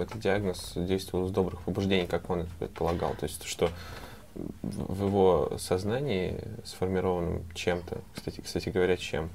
этот 0.00 0.20
диагноз 0.20 0.72
действовал 0.74 1.28
с 1.28 1.30
добрых 1.30 1.60
побуждений, 1.62 2.06
как 2.06 2.30
он 2.30 2.40
это 2.40 2.50
предполагал. 2.58 3.14
То 3.14 3.24
есть, 3.24 3.44
что 3.44 3.70
в 4.34 5.06
его 5.06 5.52
сознании 5.58 6.40
сформированном 6.64 7.44
чем-то, 7.54 8.00
кстати, 8.14 8.40
кстати 8.40 8.70
говоря, 8.70 8.96
чем, 8.96 9.28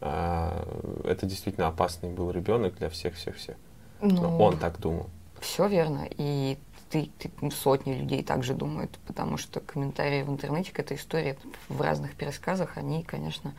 это 0.00 1.26
действительно 1.26 1.68
опасный 1.68 2.10
был 2.10 2.30
ребенок 2.30 2.76
для 2.76 2.88
всех-всех-всех. 2.88 3.56
Ну, 4.00 4.38
он 4.38 4.56
так 4.58 4.80
думал. 4.80 5.08
Все 5.40 5.68
верно. 5.68 6.08
И 6.10 6.58
ты, 6.90 7.10
ты, 7.18 7.30
ну, 7.40 7.50
сотни 7.50 7.92
людей 7.92 8.22
также 8.22 8.54
думают, 8.54 8.98
потому 9.06 9.36
что 9.36 9.60
комментарии 9.60 10.22
в 10.22 10.30
интернете 10.30 10.72
к 10.72 10.80
этой 10.80 10.96
истории 10.96 11.36
в 11.68 11.80
разных 11.80 12.14
пересказах, 12.16 12.76
они, 12.76 13.02
конечно, 13.04 13.54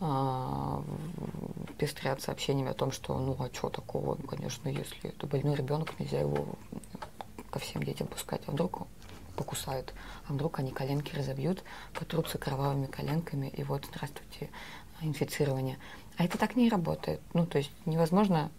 а, 0.00 0.82
пестрят 1.78 2.20
сообщениями 2.22 2.70
о 2.70 2.74
том, 2.74 2.92
что 2.92 3.18
ну 3.18 3.36
а 3.38 3.48
что 3.52 3.68
такого, 3.68 4.16
ну, 4.20 4.26
конечно, 4.26 4.68
если 4.68 5.10
это 5.10 5.26
больной 5.26 5.54
ребенок, 5.54 5.98
нельзя 5.98 6.20
его 6.20 6.46
ко 7.50 7.58
всем 7.58 7.82
детям 7.82 8.06
пускать, 8.06 8.42
а 8.46 8.50
вдруг 8.50 8.86
покусают, 9.36 9.94
а 10.28 10.32
вдруг 10.32 10.58
они 10.58 10.70
коленки 10.70 11.14
разобьют, 11.14 11.62
потрутся 11.94 12.38
кровавыми 12.38 12.86
коленками, 12.86 13.46
и 13.46 13.62
вот, 13.62 13.86
здравствуйте, 13.86 14.50
инфицирование. 15.02 15.78
А 16.16 16.24
это 16.24 16.38
так 16.38 16.56
не 16.56 16.68
работает. 16.68 17.20
Ну, 17.34 17.46
то 17.46 17.58
есть 17.58 17.70
невозможно, 17.86 18.50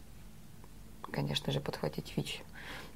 конечно 1.11 1.51
же, 1.51 1.59
подхватить 1.59 2.13
ВИЧ 2.15 2.43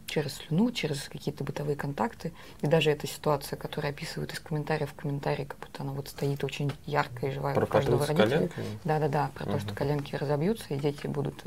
через 0.08 0.36
слюну, 0.36 0.72
через 0.72 1.10
какие-то 1.10 1.44
бытовые 1.44 1.76
контакты. 1.76 2.32
И 2.62 2.68
даже 2.68 2.90
эта 2.90 3.08
ситуация, 3.08 3.58
которая 3.58 3.92
описывают 3.92 4.34
из 4.34 4.40
комментариев 4.40 4.92
в 4.92 4.96
комментарии, 4.96 5.44
как 5.44 5.60
будто 5.60 5.84
она 5.84 5.92
вот 5.92 6.08
стоит 6.08 6.44
очень 6.44 6.72
ярко 6.86 7.28
и 7.28 7.32
живая 7.32 7.54
про 7.54 7.66
у 7.66 7.68
каждого 7.68 8.06
родителя. 8.06 8.50
Да-да-да, 8.84 9.32
про 9.36 9.46
угу. 9.46 9.54
то, 9.54 9.60
что 9.60 9.76
коленки 9.76 10.16
разобьются, 10.16 10.74
и 10.74 10.78
дети 10.78 11.08
будут 11.08 11.44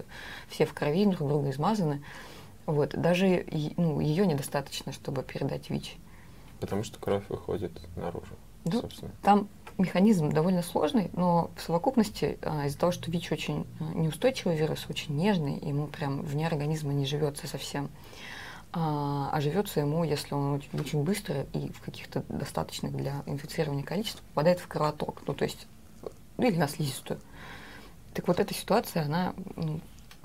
все 0.49 0.66
в 0.66 0.75
крови, 0.75 1.07
друг 1.07 1.28
друга 1.28 1.50
измазаны. 1.50 2.02
Вот. 2.66 2.90
Даже 2.90 3.47
ну, 3.76 4.00
ее 4.00 4.26
недостаточно, 4.26 4.92
чтобы 4.92 5.23
передать 5.23 5.71
ВИЧ. 5.71 5.97
Потому 6.61 6.85
что 6.85 6.99
кровь 6.99 7.25
выходит 7.30 7.73
наружу, 7.97 8.35
ну, 8.64 8.83
собственно. 8.83 9.11
Там 9.23 9.49
механизм 9.79 10.31
довольно 10.31 10.62
сложный, 10.62 11.11
но 11.12 11.50
в 11.57 11.62
совокупности 11.62 12.39
а, 12.43 12.67
из-за 12.67 12.79
того, 12.79 12.93
что 12.93 13.11
ВИЧ 13.11 13.33
очень 13.33 13.67
а, 13.79 13.85
неустойчивый 13.95 14.57
вирус, 14.57 14.87
очень 14.89 15.17
нежный, 15.17 15.59
ему 15.59 15.87
прям 15.87 16.23
вне 16.23 16.47
организма 16.47 16.93
не 16.93 17.07
живется 17.07 17.47
совсем, 17.47 17.91
а, 18.73 19.31
а 19.33 19.41
живется 19.41 19.81
ему, 19.81 20.05
если 20.05 20.35
он 20.35 20.62
очень, 20.73 21.03
быстро 21.03 21.47
и 21.53 21.71
в 21.71 21.81
каких-то 21.81 22.25
достаточных 22.29 22.97
для 22.97 23.23
инфицирования 23.27 23.85
количествах 23.85 24.25
попадает 24.27 24.61
в 24.61 24.69
кровоток, 24.69 25.23
ну 25.27 25.35
то 25.35 25.45
есть, 25.45 25.67
ну 26.37 26.47
или 26.47 26.57
на 26.57 26.69
слизистую. 26.69 27.21
Так 28.15 28.29
вот 28.29 28.41
эта 28.41 28.55
ситуация, 28.55 29.05
она, 29.05 29.35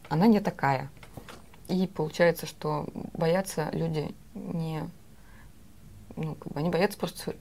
она 0.10 0.28
не 0.28 0.40
такая. 0.40 0.90
И 1.68 1.88
получается, 1.88 2.46
что 2.46 2.88
боятся 3.14 3.70
люди 3.72 4.14
не, 4.34 4.84
ну, 6.16 6.36
как 6.36 6.54
бы 6.54 6.60
они 6.60 6.70
боятся 6.70 6.98
просто 6.98 7.36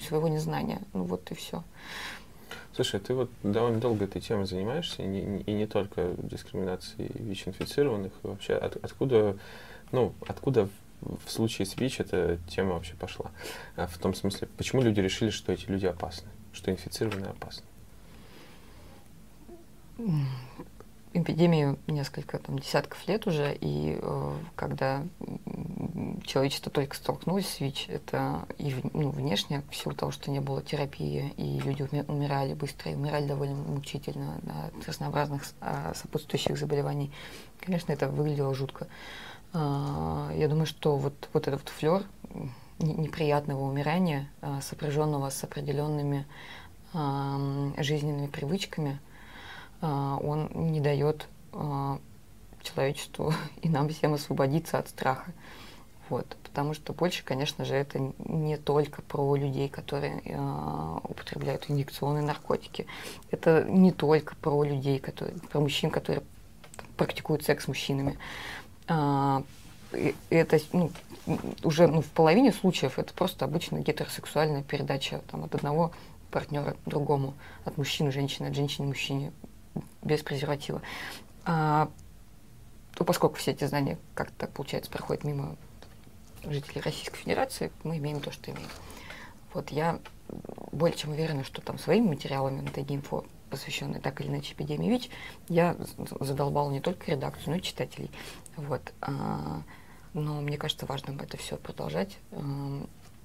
своего 0.00 0.28
незнания. 0.28 0.82
Ну 0.92 1.04
вот 1.04 1.30
и 1.30 1.34
все. 1.34 1.62
Слушай, 2.74 3.00
ты 3.00 3.14
вот 3.14 3.30
довольно 3.42 3.80
долго 3.80 4.04
этой 4.04 4.20
темой 4.20 4.46
занимаешься, 4.46 5.02
и 5.02 5.06
не, 5.06 5.40
и 5.40 5.52
не 5.52 5.66
только 5.66 6.14
дискриминацией 6.18 7.10
ВИЧ-инфицированных, 7.14 8.12
вообще 8.22 8.54
от, 8.54 8.76
откуда 8.76 9.36
ну, 9.92 10.14
откуда 10.26 10.68
в 11.00 11.30
случае 11.30 11.66
с 11.66 11.76
ВИЧ 11.76 12.00
эта 12.00 12.38
тема 12.48 12.74
вообще 12.74 12.94
пошла? 12.94 13.30
А 13.76 13.86
в 13.86 13.98
том 13.98 14.14
смысле, 14.14 14.48
почему 14.56 14.82
люди 14.82 15.00
решили, 15.00 15.30
что 15.30 15.52
эти 15.52 15.66
люди 15.66 15.86
опасны, 15.86 16.28
что 16.52 16.70
инфицированные 16.70 17.30
опасны? 17.30 17.64
Эпидемию 21.12 21.76
несколько 21.88 22.38
там, 22.38 22.60
десятков 22.60 23.08
лет 23.08 23.26
уже, 23.26 23.52
и 23.60 23.98
э, 24.00 24.32
когда 24.54 25.02
человечество 26.24 26.70
только 26.70 26.94
столкнулось 26.94 27.48
с 27.48 27.58
ВИЧ, 27.58 27.86
это 27.88 28.46
и 28.58 28.76
ну, 28.92 29.10
внешне, 29.10 29.62
в 29.70 29.74
силу 29.74 29.92
того, 29.94 30.12
что 30.12 30.30
не 30.30 30.40
было 30.40 30.62
терапии, 30.62 31.34
и 31.36 31.58
люди 31.58 31.82
умирали 31.82 32.54
быстро, 32.54 32.92
и 32.92 32.94
умирали 32.94 33.26
довольно 33.26 33.56
мучительно 33.56 34.38
да, 34.42 34.66
от 34.66 34.88
разнообразных 34.88 35.42
а, 35.60 35.94
сопутствующих 35.94 36.56
заболеваний. 36.56 37.10
Конечно, 37.58 37.92
это 37.92 38.08
выглядело 38.08 38.54
жутко. 38.54 38.86
А, 39.52 40.30
я 40.36 40.46
думаю, 40.46 40.66
что 40.66 40.96
вот, 40.96 41.28
вот 41.32 41.48
этот 41.48 41.60
вот 41.60 41.68
флер 41.70 42.04
неприятного 42.78 43.62
умирания, 43.62 44.28
а, 44.42 44.60
сопряженного 44.60 45.30
с 45.30 45.42
определенными 45.42 46.24
жизненными 46.92 48.26
привычками, 48.26 48.98
он 49.80 50.50
не 50.54 50.80
дает 50.80 51.26
человечеству 52.62 53.32
и 53.62 53.68
нам 53.68 53.88
всем 53.88 54.14
освободиться 54.14 54.78
от 54.78 54.88
страха. 54.88 55.32
Вот, 56.08 56.26
потому 56.42 56.74
что 56.74 56.92
больше, 56.92 57.24
конечно 57.24 57.64
же, 57.64 57.74
это 57.74 58.12
не 58.18 58.56
только 58.56 59.00
про 59.00 59.36
людей, 59.36 59.68
которые 59.68 60.20
э, 60.24 60.98
употребляют 61.04 61.66
инъекционные 61.68 62.24
наркотики. 62.24 62.86
Это 63.30 63.62
не 63.62 63.92
только 63.92 64.34
про 64.34 64.64
людей, 64.64 64.98
которые, 64.98 65.38
про 65.38 65.60
мужчин, 65.60 65.88
которые 65.88 66.24
практикуют 66.96 67.44
секс 67.44 67.64
с 67.64 67.68
мужчинами. 67.68 68.18
А, 68.88 69.44
это 70.30 70.58
ну, 70.72 70.90
уже 71.62 71.86
ну, 71.86 72.02
в 72.02 72.08
половине 72.08 72.52
случаев 72.52 72.98
это 72.98 73.14
просто 73.14 73.44
обычная 73.44 73.80
гетеросексуальная 73.80 74.64
передача 74.64 75.20
там, 75.30 75.44
от 75.44 75.54
одного 75.54 75.92
партнера 76.32 76.72
к 76.72 76.88
другому, 76.88 77.34
от 77.64 77.76
мужчины 77.78 78.10
женщине, 78.10 78.48
от 78.48 78.56
женщины 78.56 78.88
мужчине, 78.88 79.32
без 80.02 80.22
презерватива. 80.22 80.82
А, 81.44 81.90
то 82.94 83.04
поскольку 83.04 83.36
все 83.36 83.52
эти 83.52 83.64
знания 83.64 83.98
как-то 84.14 84.46
получается 84.46 84.90
проходят 84.90 85.24
мимо 85.24 85.56
жителей 86.44 86.80
Российской 86.80 87.18
Федерации, 87.18 87.72
мы 87.82 87.98
имеем 87.98 88.20
то, 88.20 88.30
что 88.30 88.50
имеем. 88.50 88.68
Вот 89.52 89.70
я 89.70 89.98
более 90.72 90.96
чем 90.96 91.10
уверена, 91.10 91.44
что 91.44 91.60
там 91.60 91.78
своими 91.78 92.08
материалами 92.08 92.60
на 92.60 92.70
Тайгинфо 92.70 93.24
посвященные 93.50 94.00
так 94.00 94.20
или 94.20 94.28
иначе 94.28 94.54
эпидемии 94.54 94.88
ВИЧ, 94.88 95.10
я 95.48 95.76
задолбала 96.20 96.70
не 96.70 96.80
только 96.80 97.10
редакцию, 97.10 97.50
но 97.50 97.56
и 97.56 97.62
читателей. 97.62 98.10
Вот. 98.56 98.92
А, 99.00 99.62
но 100.14 100.40
мне 100.40 100.56
кажется 100.56 100.86
важным 100.86 101.18
это 101.18 101.36
все 101.36 101.56
продолжать. 101.56 102.16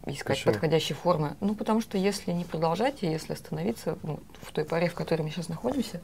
Искать 0.06 0.38
Почему? 0.38 0.54
подходящие 0.54 0.96
формы. 0.96 1.36
Ну, 1.40 1.56
потому 1.56 1.82
что 1.82 1.98
если 1.98 2.32
не 2.32 2.46
продолжать, 2.46 3.04
и 3.04 3.08
если 3.08 3.34
остановиться 3.34 3.98
ну, 4.04 4.20
в 4.42 4.52
той 4.52 4.66
паре, 4.66 4.90
в 4.90 4.94
которой 4.94 5.24
мы 5.24 5.30
сейчас 5.30 5.50
находимся, 5.50 6.02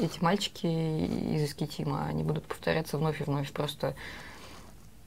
эти 0.00 0.22
мальчики 0.22 0.66
из 0.66 1.44
Искитима, 1.44 2.06
они 2.06 2.22
будут 2.22 2.44
повторяться 2.44 2.98
вновь 2.98 3.20
и 3.20 3.24
вновь. 3.24 3.50
Просто 3.52 3.94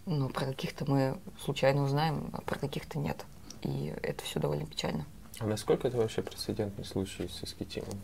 ну, 0.05 0.29
про 0.29 0.47
каких-то 0.47 0.89
мы 0.89 1.17
случайно 1.43 1.83
узнаем, 1.83 2.29
а 2.33 2.41
про 2.41 2.57
каких-то 2.57 2.99
нет. 2.99 3.25
И 3.61 3.93
это 4.01 4.23
все 4.23 4.39
довольно 4.39 4.65
печально. 4.65 5.05
А 5.39 5.45
насколько 5.45 5.88
это 5.88 5.97
вообще 5.97 6.21
прецедентный 6.21 6.85
случай 6.85 7.27
с 7.27 7.43
Искитимом? 7.43 7.99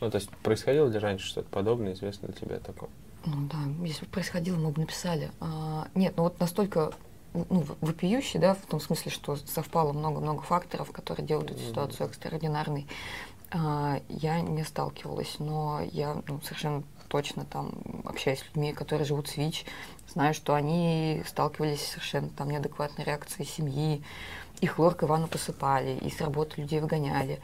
Ну, 0.00 0.10
то 0.10 0.16
есть 0.16 0.30
происходило 0.42 0.88
ли 0.88 0.98
раньше 0.98 1.26
что-то 1.26 1.48
подобное, 1.48 1.92
известно 1.92 2.28
ли 2.28 2.32
тебе 2.32 2.56
о 2.56 2.60
таком? 2.60 2.88
Ну 3.26 3.48
да, 3.48 3.58
если 3.84 4.04
бы 4.04 4.10
происходило, 4.12 4.56
мы 4.56 4.70
бы 4.70 4.80
написали. 4.80 5.30
А, 5.40 5.88
нет, 5.94 6.14
ну 6.16 6.22
вот 6.22 6.38
настолько 6.38 6.92
ну, 7.34 7.64
вопиющий, 7.80 8.40
да, 8.40 8.54
в 8.54 8.66
том 8.66 8.80
смысле, 8.80 9.10
что 9.10 9.36
совпало 9.36 9.92
много-много 9.92 10.42
факторов, 10.42 10.90
которые 10.92 11.26
делают 11.26 11.50
эту 11.50 11.60
ситуацию 11.60 12.06
экстраординарной. 12.06 12.86
А, 13.50 14.00
я 14.08 14.40
не 14.40 14.64
сталкивалась, 14.64 15.36
но 15.38 15.80
я 15.92 16.22
ну, 16.26 16.40
совершенно 16.42 16.82
точно 17.08 17.44
там 17.44 17.72
общаюсь 18.04 18.40
с 18.40 18.44
людьми, 18.46 18.72
которые 18.72 19.06
живут 19.06 19.28
в 19.28 19.36
ВИЧ, 19.36 19.64
знаю, 20.12 20.34
что 20.34 20.54
они 20.54 21.22
сталкивались 21.26 21.80
с 21.80 21.90
совершенно 21.92 22.28
там 22.28 22.50
неадекватной 22.50 23.04
реакцией 23.04 23.46
семьи, 23.46 24.02
и 24.60 24.66
хлоркой 24.66 25.08
ванну 25.08 25.28
посыпали, 25.28 25.96
и 25.98 26.10
с 26.10 26.20
работы 26.20 26.60
людей 26.60 26.80
выгоняли. 26.80 27.40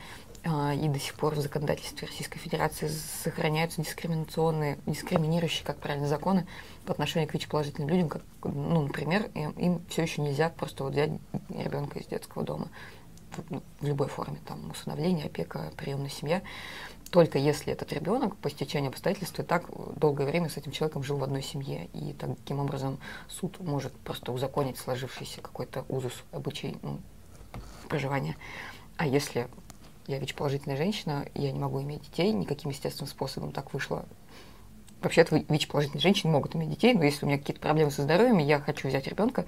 А, 0.47 0.75
и 0.75 0.89
до 0.89 0.99
сих 0.99 1.15
пор 1.15 1.35
в 1.35 1.41
законодательстве 1.41 2.07
Российской 2.07 2.39
Федерации 2.39 2.89
сохраняются 2.89 3.81
дискриминационные, 3.81 4.79
дискриминирующие, 4.85 5.65
как 5.65 5.79
правильно, 5.79 6.07
законы 6.07 6.47
по 6.85 6.93
отношению 6.93 7.29
к 7.29 7.35
ВИЧ-положительным 7.35 7.89
людям, 7.89 8.09
как, 8.11 8.23
ну, 8.43 8.83
например, 8.83 9.31
им, 9.35 9.53
им 9.53 9.83
все 9.89 10.03
еще 10.03 10.21
нельзя 10.21 10.51
просто 10.51 10.85
вот 10.85 10.93
взять 10.93 11.13
ребенка 11.49 11.99
из 11.99 12.07
детского 12.07 12.45
дома 12.45 12.69
в, 13.37 13.87
любой 13.87 14.09
форме, 14.09 14.39
там, 14.47 14.71
усыновление, 14.71 15.27
опека, 15.27 15.73
приемная 15.77 16.11
семья, 16.11 16.43
только 17.11 17.39
если 17.39 17.73
этот 17.73 17.93
ребенок 17.93 18.37
по 18.37 18.51
стечению 18.51 18.91
обстоятельств 18.91 19.39
и 19.41 19.43
так 19.43 19.65
долгое 19.97 20.27
время 20.27 20.51
с 20.51 20.59
этим 20.59 20.73
человеком 20.73 21.03
жил 21.03 21.17
в 21.17 21.25
одной 21.25 21.43
семье. 21.43 21.89
И 21.93 22.13
таким 22.13 22.61
образом 22.61 22.99
суд 23.29 23.61
может 23.61 23.93
просто 24.01 24.33
узаконить 24.33 24.79
сложившийся 24.79 25.41
какой-то 25.41 25.85
узус, 25.89 26.25
обычай 26.33 26.77
ну, 26.83 27.01
проживания. 27.89 28.37
А 28.97 29.07
если 29.07 29.49
я 30.06 30.18
ВИЧ-положительная 30.18 30.76
женщина, 30.76 31.26
я 31.34 31.52
не 31.52 31.58
могу 31.58 31.82
иметь 31.82 32.02
детей 32.02 32.32
никаким 32.32 32.70
естественным 32.70 33.08
способом, 33.08 33.52
так 33.52 33.73
вышло. 33.73 34.04
Вообще-то 35.02 35.37
ВИЧ-положительные 35.49 36.02
женщины 36.02 36.32
могут 36.32 36.56
иметь 36.56 36.70
детей, 36.70 36.94
но 36.94 37.04
если 37.04 37.25
у 37.25 37.28
меня 37.28 37.38
какие-то 37.38 37.61
проблемы 37.61 37.90
со 37.90 38.02
здоровьем, 38.02 38.38
и 38.40 38.44
я 38.44 38.58
хочу 38.58 38.88
взять 38.88 39.06
ребенка, 39.06 39.44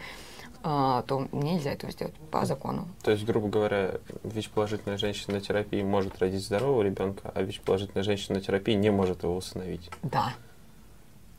а, 0.62 1.02
то 1.02 1.28
мне 1.32 1.54
нельзя 1.54 1.72
этого 1.72 1.92
сделать 1.92 2.14
по 2.30 2.44
закону. 2.44 2.88
То 3.02 3.12
есть, 3.12 3.24
грубо 3.24 3.48
говоря, 3.48 4.00
ВИЧ-положительная 4.24 4.98
женщина 4.98 5.34
на 5.34 5.40
терапии 5.40 5.82
может 5.82 6.18
родить 6.18 6.44
здорового 6.44 6.82
ребенка, 6.82 7.30
а 7.34 7.42
ВИЧ-положительная 7.42 8.02
женщина 8.02 8.38
на 8.38 8.40
терапии 8.40 8.72
не 8.72 8.90
может 8.90 9.22
его 9.22 9.36
усыновить. 9.36 9.90
Да. 10.02 10.34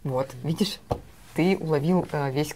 Вот, 0.04 0.34
видишь, 0.44 0.80
ты 1.36 1.58
уловил 1.58 2.08
э, 2.12 2.32
весь 2.32 2.56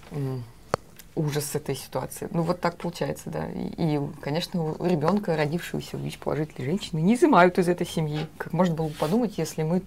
ужас 1.15 1.55
этой 1.55 1.75
ситуации. 1.75 2.27
Ну, 2.31 2.43
вот 2.43 2.61
так 2.61 2.77
получается, 2.77 3.29
да. 3.29 3.49
И, 3.49 3.73
и 3.77 3.99
конечно, 4.21 4.63
у 4.63 4.85
ребенка, 4.85 5.35
родившегося 5.35 5.97
у 5.97 5.99
ВИЧ-положительной 5.99 6.65
женщины, 6.65 6.99
не 6.99 7.15
изымают 7.15 7.57
из 7.59 7.67
этой 7.67 7.87
семьи. 7.87 8.27
Как 8.37 8.53
можно 8.53 8.75
было 8.75 8.87
бы 8.87 8.93
подумать, 8.93 9.37
если 9.37 9.63
мы 9.63 9.81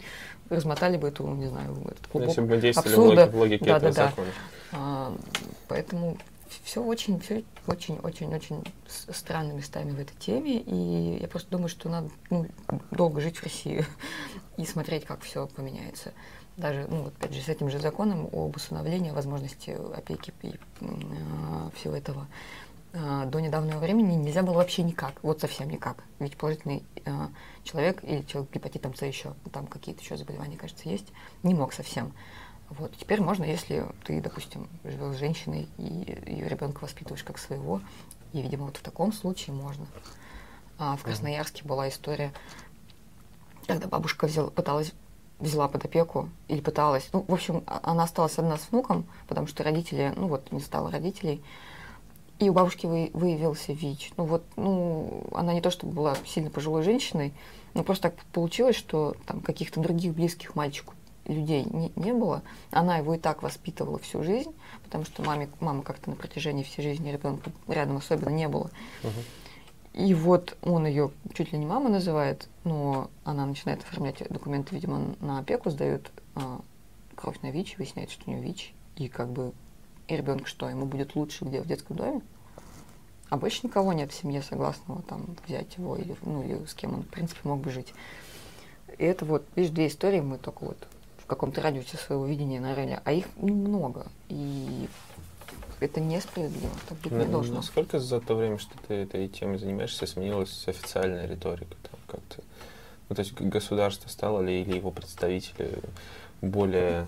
размотали 0.50 0.96
бы 0.96 1.08
эту, 1.08 1.26
не 1.26 1.46
знаю, 1.46 1.76
этот 1.86 2.06
клубок 2.06 2.28
Если 2.28 2.40
бы 2.42 2.48
мы 2.48 2.60
действовали 2.60 2.90
абсурда. 2.90 3.26
в 3.26 3.36
логике 3.36 3.64
да, 3.64 3.76
этого 3.76 3.92
да, 3.92 4.06
закона. 4.08 4.26
Да. 4.26 4.78
А, 4.78 5.16
поэтому 5.68 6.18
все 6.62 6.82
очень, 6.82 7.20
все 7.20 7.42
очень, 7.66 7.98
очень, 8.02 8.34
очень 8.34 8.62
странными 8.86 9.58
местами 9.58 9.90
в 9.90 10.00
этой 10.00 10.16
теме, 10.16 10.58
и 10.58 11.18
я 11.20 11.28
просто 11.28 11.50
думаю, 11.50 11.68
что 11.68 11.88
надо 11.88 12.10
ну, 12.30 12.46
долго 12.90 13.20
жить 13.20 13.38
в 13.38 13.42
России 13.42 13.84
и 14.56 14.64
смотреть, 14.64 15.04
как 15.04 15.22
все 15.22 15.46
поменяется 15.46 16.12
даже, 16.56 16.86
ну, 16.88 17.08
опять 17.08 17.32
же, 17.32 17.40
с 17.40 17.48
этим 17.48 17.68
же 17.68 17.78
законом 17.78 18.28
об 18.32 18.54
усыновлении, 18.56 19.10
возможности 19.10 19.76
опеки 19.94 20.32
и 20.42 20.54
э, 20.80 21.70
всего 21.74 21.94
этого 21.96 22.26
э, 22.92 23.24
до 23.26 23.40
недавнего 23.40 23.78
времени 23.78 24.14
нельзя 24.14 24.42
было 24.42 24.54
вообще 24.54 24.82
никак, 24.82 25.14
вот 25.22 25.40
совсем 25.40 25.68
никак. 25.68 26.04
Ведь 26.20 26.36
положительный 26.36 26.84
э, 27.04 27.28
человек 27.64 28.04
или 28.04 28.22
человек 28.22 28.50
с 28.50 28.54
гепатитом 28.54 28.94
С 28.94 29.02
еще, 29.02 29.34
там 29.52 29.66
какие-то 29.66 30.02
еще 30.02 30.16
заболевания, 30.16 30.56
кажется, 30.56 30.88
есть, 30.88 31.06
не 31.42 31.54
мог 31.54 31.72
совсем. 31.72 32.12
Вот. 32.70 32.96
Теперь 32.96 33.20
можно, 33.20 33.44
если 33.44 33.86
ты, 34.04 34.20
допустим, 34.20 34.68
живешь 34.84 35.16
с 35.16 35.18
женщиной 35.18 35.68
и 35.76 36.18
ее 36.26 36.48
ребенка 36.48 36.82
воспитываешь 36.82 37.24
как 37.24 37.38
своего, 37.38 37.80
и, 38.32 38.40
видимо, 38.40 38.66
вот 38.66 38.76
в 38.76 38.82
таком 38.82 39.12
случае 39.12 39.54
можно. 39.54 39.86
А 40.78 40.96
в 40.96 41.02
Красноярске 41.02 41.64
была 41.64 41.88
история, 41.88 42.32
когда 43.66 43.86
бабушка 43.86 44.26
взяла, 44.26 44.50
пыталась 44.50 44.92
взяла 45.38 45.68
под 45.68 45.84
опеку 45.84 46.28
или 46.48 46.60
пыталась. 46.60 47.08
Ну, 47.12 47.24
в 47.26 47.32
общем, 47.32 47.62
а, 47.66 47.80
она 47.82 48.04
осталась 48.04 48.38
одна 48.38 48.56
с 48.56 48.70
внуком, 48.70 49.06
потому 49.28 49.46
что 49.46 49.62
родители, 49.64 50.12
ну 50.16 50.28
вот, 50.28 50.50
не 50.52 50.60
стало 50.60 50.90
родителей. 50.90 51.42
И 52.38 52.48
у 52.48 52.52
бабушки 52.52 52.86
вы, 52.86 53.10
выявился 53.14 53.72
ВИЧ. 53.72 54.12
Ну 54.16 54.24
вот, 54.24 54.44
ну, 54.56 55.24
она 55.32 55.54
не 55.54 55.60
то 55.60 55.70
чтобы 55.70 55.92
была 55.92 56.16
сильно 56.26 56.50
пожилой 56.50 56.82
женщиной, 56.82 57.32
но 57.74 57.82
просто 57.84 58.10
так 58.10 58.18
получилось, 58.32 58.76
что 58.76 59.14
там 59.26 59.40
каких-то 59.40 59.80
других 59.80 60.14
близких 60.14 60.54
мальчику 60.54 60.94
людей 61.26 61.64
не, 61.64 61.92
не 61.96 62.12
было. 62.12 62.42
Она 62.70 62.98
его 62.98 63.14
и 63.14 63.18
так 63.18 63.42
воспитывала 63.42 63.98
всю 63.98 64.22
жизнь, 64.22 64.52
потому 64.82 65.04
что 65.04 65.22
маме, 65.22 65.48
мама 65.60 65.82
как-то 65.82 66.10
на 66.10 66.16
протяжении 66.16 66.64
всей 66.64 66.82
жизни 66.82 67.10
ребенка 67.10 67.50
рядом 67.68 67.96
особенно 67.96 68.30
не 68.30 68.48
было. 68.48 68.70
Uh-huh. 69.02 69.24
И 69.94 70.12
вот 70.12 70.56
он 70.62 70.86
ее 70.86 71.12
чуть 71.34 71.52
ли 71.52 71.58
не 71.58 71.66
мама 71.66 71.88
называет, 71.88 72.48
но 72.64 73.10
она 73.22 73.46
начинает 73.46 73.82
оформлять 73.84 74.18
документы, 74.28 74.74
видимо, 74.74 75.14
на 75.20 75.38
опеку, 75.38 75.70
сдает 75.70 76.10
а, 76.34 76.60
кровь 77.14 77.40
на 77.42 77.50
ВИЧ, 77.52 77.78
выясняется, 77.78 78.14
что 78.14 78.28
у 78.28 78.34
нее 78.34 78.42
ВИЧ, 78.42 78.74
и 78.96 79.08
как 79.08 79.28
бы 79.28 79.52
и 80.08 80.16
ребенку 80.16 80.46
что, 80.46 80.68
ему 80.68 80.86
будет 80.86 81.14
лучше 81.14 81.44
где 81.44 81.60
в 81.60 81.66
детском 81.66 81.96
доме? 81.96 82.20
А 83.30 83.36
больше 83.36 83.60
никого 83.62 83.92
нет 83.92 84.12
в 84.12 84.14
семье 84.14 84.42
согласного 84.42 85.02
там 85.02 85.36
взять 85.46 85.76
его 85.78 85.96
или, 85.96 86.16
ну, 86.22 86.42
или 86.42 86.64
с 86.66 86.74
кем 86.74 86.94
он, 86.94 87.02
в 87.02 87.08
принципе, 87.08 87.40
мог 87.44 87.60
бы 87.60 87.70
жить. 87.70 87.94
И 88.98 89.04
это 89.04 89.24
вот, 89.24 89.44
видишь, 89.54 89.70
две 89.70 89.86
истории 89.86 90.20
мы 90.20 90.38
только 90.38 90.64
вот 90.64 90.88
в 91.18 91.26
каком-то 91.26 91.62
радиусе 91.62 91.96
своего 91.96 92.26
видения 92.26 92.60
нарыли, 92.60 93.00
а 93.02 93.12
их 93.12 93.26
много. 93.36 94.06
И 94.28 94.88
это 95.84 96.00
несправедливо, 96.00 96.72
так 96.88 96.98
быть 96.98 97.12
не 97.12 97.24
должно. 97.24 97.56
Насколько 97.56 97.98
за 97.98 98.20
то 98.20 98.34
время, 98.34 98.58
что 98.58 98.72
ты 98.86 98.94
этой 98.94 99.28
темой 99.28 99.58
занимаешься, 99.58 100.06
сменилась 100.06 100.66
официальная 100.66 101.26
риторика? 101.26 101.74
Там 101.90 102.00
как-то, 102.06 102.42
ну, 103.08 103.16
то 103.16 103.20
есть 103.20 103.34
государство 103.40 104.08
стало 104.08 104.40
ли 104.40 104.62
или 104.62 104.76
его 104.76 104.90
представители 104.90 105.80
более, 106.40 107.06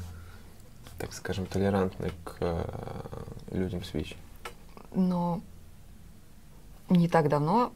так 0.99 1.13
скажем, 1.13 1.47
толерантны 1.47 2.11
к 2.25 2.37
э, 2.41 2.65
людям 3.51 3.85
с 3.85 3.95
ВИЧ? 3.95 4.17
Но 4.95 5.41
не 6.89 7.09
так 7.09 7.29
давно 7.29 7.73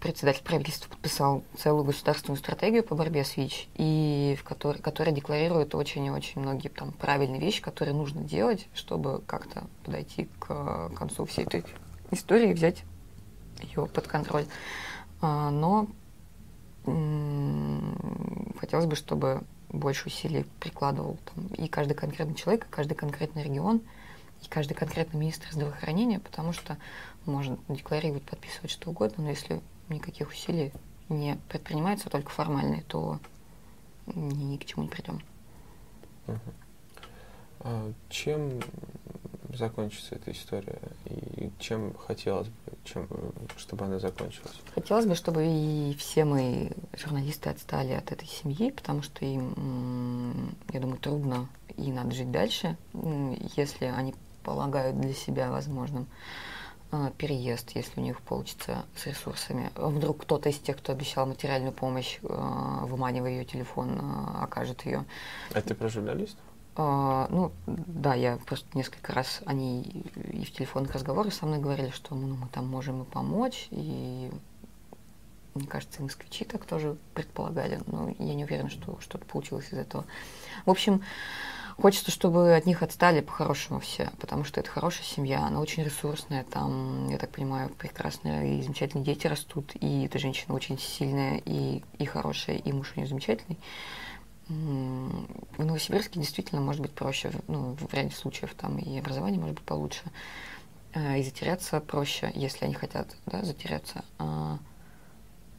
председатель 0.00 0.42
правительства 0.42 0.88
подписал 0.88 1.42
целую 1.56 1.84
государственную 1.84 2.38
стратегию 2.38 2.84
по 2.84 2.94
борьбе 2.94 3.24
с 3.24 3.36
ВИЧ, 3.36 3.68
и 3.74 4.36
в 4.38 4.44
которой, 4.44 4.78
которая 4.80 5.14
декларирует 5.14 5.74
очень 5.74 6.04
и 6.06 6.10
очень 6.10 6.40
многие 6.40 6.68
там 6.68 6.92
правильные 6.92 7.40
вещи, 7.40 7.60
которые 7.60 7.94
нужно 7.94 8.22
делать, 8.22 8.66
чтобы 8.74 9.22
как-то 9.26 9.66
подойти 9.84 10.28
к 10.38 10.90
концу 10.90 11.24
всей 11.24 11.44
этой 11.44 11.64
истории 12.10 12.50
и 12.50 12.54
взять 12.54 12.84
ее 13.62 13.86
под 13.86 14.06
контроль. 14.06 14.46
А, 15.20 15.50
но 15.50 15.88
хотелось 18.58 18.86
бы, 18.86 18.96
чтобы 18.96 19.42
больше 19.68 20.06
усилий 20.06 20.46
прикладывал 20.60 21.18
там, 21.34 21.46
и 21.48 21.68
каждый 21.68 21.94
конкретный 21.94 22.34
человек, 22.34 22.66
и 22.66 22.70
каждый 22.70 22.94
конкретный 22.94 23.42
регион, 23.42 23.82
и 24.42 24.48
каждый 24.48 24.74
конкретный 24.74 25.20
министр 25.20 25.48
здравоохранения, 25.52 26.20
потому 26.20 26.52
что 26.52 26.78
можно 27.26 27.58
декларировать, 27.68 28.22
подписывать 28.22 28.70
что 28.70 28.90
угодно, 28.90 29.24
но 29.24 29.30
если 29.30 29.60
никаких 29.88 30.28
усилий 30.28 30.72
не 31.08 31.38
предпринимается, 31.48 32.10
только 32.10 32.30
формальные, 32.30 32.82
то 32.82 33.18
ни, 34.06 34.56
к 34.56 34.64
чему 34.64 34.84
не 34.84 34.88
придем. 34.88 35.22
А 37.60 37.92
чем 38.08 38.60
закончится 39.52 40.14
эта 40.14 40.30
история? 40.30 40.78
И 41.06 41.50
чем 41.58 41.94
хотелось 41.94 42.48
бы, 42.48 42.72
чем, 42.84 43.08
чтобы 43.56 43.86
она 43.86 43.98
закончилась? 43.98 44.52
Хотелось 44.74 45.06
бы, 45.06 45.14
чтобы 45.14 45.46
и 45.46 45.94
все 45.98 46.24
мы, 46.24 46.72
журналисты, 46.96 47.50
отстали 47.50 47.92
от 47.92 48.12
этой 48.12 48.28
семьи, 48.28 48.70
потому 48.70 49.02
что 49.02 49.24
им, 49.24 50.54
я 50.72 50.80
думаю, 50.80 50.98
трудно 50.98 51.48
и 51.76 51.90
надо 51.90 52.12
жить 52.12 52.30
дальше, 52.30 52.76
если 53.56 53.86
они 53.86 54.14
полагают 54.44 55.00
для 55.00 55.14
себя 55.14 55.50
возможным 55.50 56.06
переезд, 57.18 57.70
если 57.74 58.00
у 58.00 58.02
них 58.02 58.20
получится 58.22 58.84
с 58.96 59.06
ресурсами. 59.06 59.70
Вдруг 59.76 60.22
кто-то 60.22 60.48
из 60.48 60.58
тех, 60.58 60.78
кто 60.78 60.92
обещал 60.92 61.26
материальную 61.26 61.72
помощь, 61.72 62.18
а, 62.22 62.86
выманивая 62.86 63.30
ее 63.30 63.44
телефон, 63.44 63.98
а, 64.00 64.44
окажет 64.44 64.86
ее. 64.86 65.04
А 65.52 65.60
ты 65.60 65.74
про 65.74 65.88
журналистов? 65.88 66.40
Ну, 66.76 67.50
да, 67.66 68.14
я 68.14 68.36
просто 68.46 68.66
несколько 68.78 69.12
раз 69.12 69.40
они 69.44 69.82
и 69.82 70.44
в 70.44 70.52
телефонных 70.52 70.94
разговорах 70.94 71.34
со 71.34 71.44
мной 71.44 71.58
говорили, 71.58 71.90
что 71.90 72.14
ну, 72.14 72.36
мы 72.36 72.46
там 72.46 72.68
можем 72.68 73.02
и 73.02 73.04
помочь, 73.04 73.66
и 73.72 74.30
мне 75.58 75.66
кажется, 75.66 76.02
москвичи 76.02 76.44
так 76.44 76.64
тоже 76.64 76.96
предполагали, 77.14 77.80
но 77.86 78.14
я 78.20 78.34
не 78.34 78.44
уверена, 78.44 78.70
что 78.70 78.98
что-то 79.00 79.24
получилось 79.24 79.68
из 79.72 79.78
этого. 79.78 80.04
В 80.66 80.70
общем, 80.70 81.02
хочется, 81.80 82.10
чтобы 82.10 82.54
от 82.54 82.66
них 82.66 82.82
отстали 82.82 83.20
по-хорошему 83.20 83.80
все, 83.80 84.10
потому 84.20 84.44
что 84.44 84.60
это 84.60 84.70
хорошая 84.70 85.04
семья, 85.04 85.40
она 85.40 85.60
очень 85.60 85.84
ресурсная, 85.84 86.44
там, 86.44 87.08
я 87.08 87.18
так 87.18 87.30
понимаю, 87.30 87.70
прекрасные 87.70 88.58
и 88.58 88.62
замечательные 88.62 89.04
дети 89.04 89.26
растут, 89.26 89.72
и 89.74 90.04
эта 90.04 90.18
женщина 90.18 90.54
очень 90.54 90.78
сильная 90.78 91.40
и, 91.44 91.82
и 91.98 92.04
хорошая, 92.04 92.56
и 92.56 92.72
муж 92.72 92.92
у 92.94 93.00
нее 93.00 93.08
замечательный 93.08 93.58
в 94.48 95.64
Новосибирске 95.64 96.20
действительно 96.20 96.60
может 96.60 96.80
быть 96.80 96.92
проще, 96.92 97.30
ну, 97.48 97.76
в 97.78 97.92
ряде 97.92 98.14
случаев 98.14 98.54
там 98.54 98.78
и 98.78 98.98
образование 98.98 99.38
может 99.38 99.56
быть 99.56 99.66
получше, 99.66 100.02
э, 100.94 101.20
и 101.20 101.22
затеряться 101.22 101.80
проще, 101.80 102.32
если 102.34 102.64
они 102.64 102.74
хотят, 102.74 103.14
да, 103.26 103.44
затеряться, 103.44 104.04
а, 104.18 104.58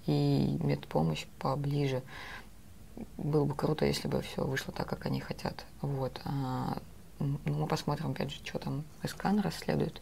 и 0.08 0.58
медпомощь 0.62 1.28
поближе. 1.38 2.02
Было 3.18 3.46
бы 3.46 3.56
круто, 3.56 3.86
если 3.86 4.08
бы 4.08 4.22
все 4.22 4.44
вышло 4.44 4.74
так, 4.74 4.88
как 4.88 5.06
они 5.06 5.20
хотят. 5.20 5.66
Вот. 5.82 6.20
А, 6.26 6.78
ну, 7.20 7.40
мы 7.46 7.68
посмотрим, 7.68 8.12
опять 8.12 8.32
же, 8.32 8.40
что 8.44 8.60
там 8.60 8.84
Искан 9.04 9.40
расследует. 9.40 10.02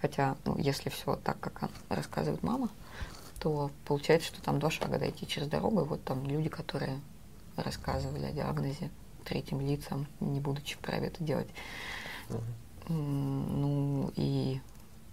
Хотя, 0.00 0.36
ну, 0.44 0.56
если 0.58 0.90
все 0.90 1.16
так, 1.16 1.38
как 1.40 1.70
рассказывает 1.88 2.42
мама, 2.42 2.68
то 3.38 3.70
получается, 3.84 4.28
что 4.28 4.42
там 4.42 4.58
два 4.58 4.70
шага 4.70 4.98
дойти 4.98 5.26
через 5.26 5.48
дорогу, 5.48 5.82
и 5.82 5.84
вот 5.84 6.04
там 6.04 6.24
люди, 6.26 6.48
которые 6.48 7.00
рассказывали 7.56 8.26
о 8.26 8.32
диагнозе 8.32 8.90
третьим 9.24 9.60
лицам, 9.60 10.06
не 10.20 10.40
будучи 10.40 10.76
вправе 10.76 11.08
это 11.08 11.22
делать. 11.24 11.48
Uh-huh. 12.28 12.42
Ну 12.92 14.12
и 14.16 14.60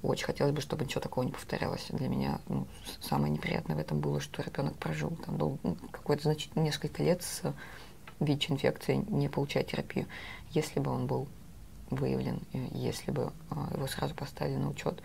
очень 0.04 0.26
хотелось 0.26 0.54
бы, 0.54 0.62
чтобы 0.62 0.86
ничего 0.86 1.02
такого 1.02 1.24
не 1.24 1.32
повторялось. 1.32 1.88
Для 1.90 2.08
меня 2.08 2.40
ну, 2.48 2.68
самое 3.02 3.32
неприятное 3.32 3.76
в 3.76 3.80
этом 3.80 4.00
было, 4.00 4.20
что 4.20 4.42
ребенок 4.42 4.78
прожил 4.78 5.12
там 5.26 5.38
дол- 5.38 5.60
ну, 5.64 5.76
какое-то 5.92 6.24
значительно 6.24 6.64
несколько 6.64 7.04
лет 7.04 7.22
с 7.22 7.42
ВИЧ-инфекцией, 8.20 9.06
не 9.10 9.30
получая 9.30 9.64
терапию. 9.64 10.08
Если 10.52 10.80
бы 10.80 10.92
он 10.92 11.08
был 11.08 11.28
выявлен, 11.90 12.42
если 12.54 13.12
бы 13.12 13.32
а, 13.50 13.70
его 13.74 13.88
сразу 13.88 14.16
поставили 14.16 14.56
на 14.58 14.70
учет, 14.70 15.02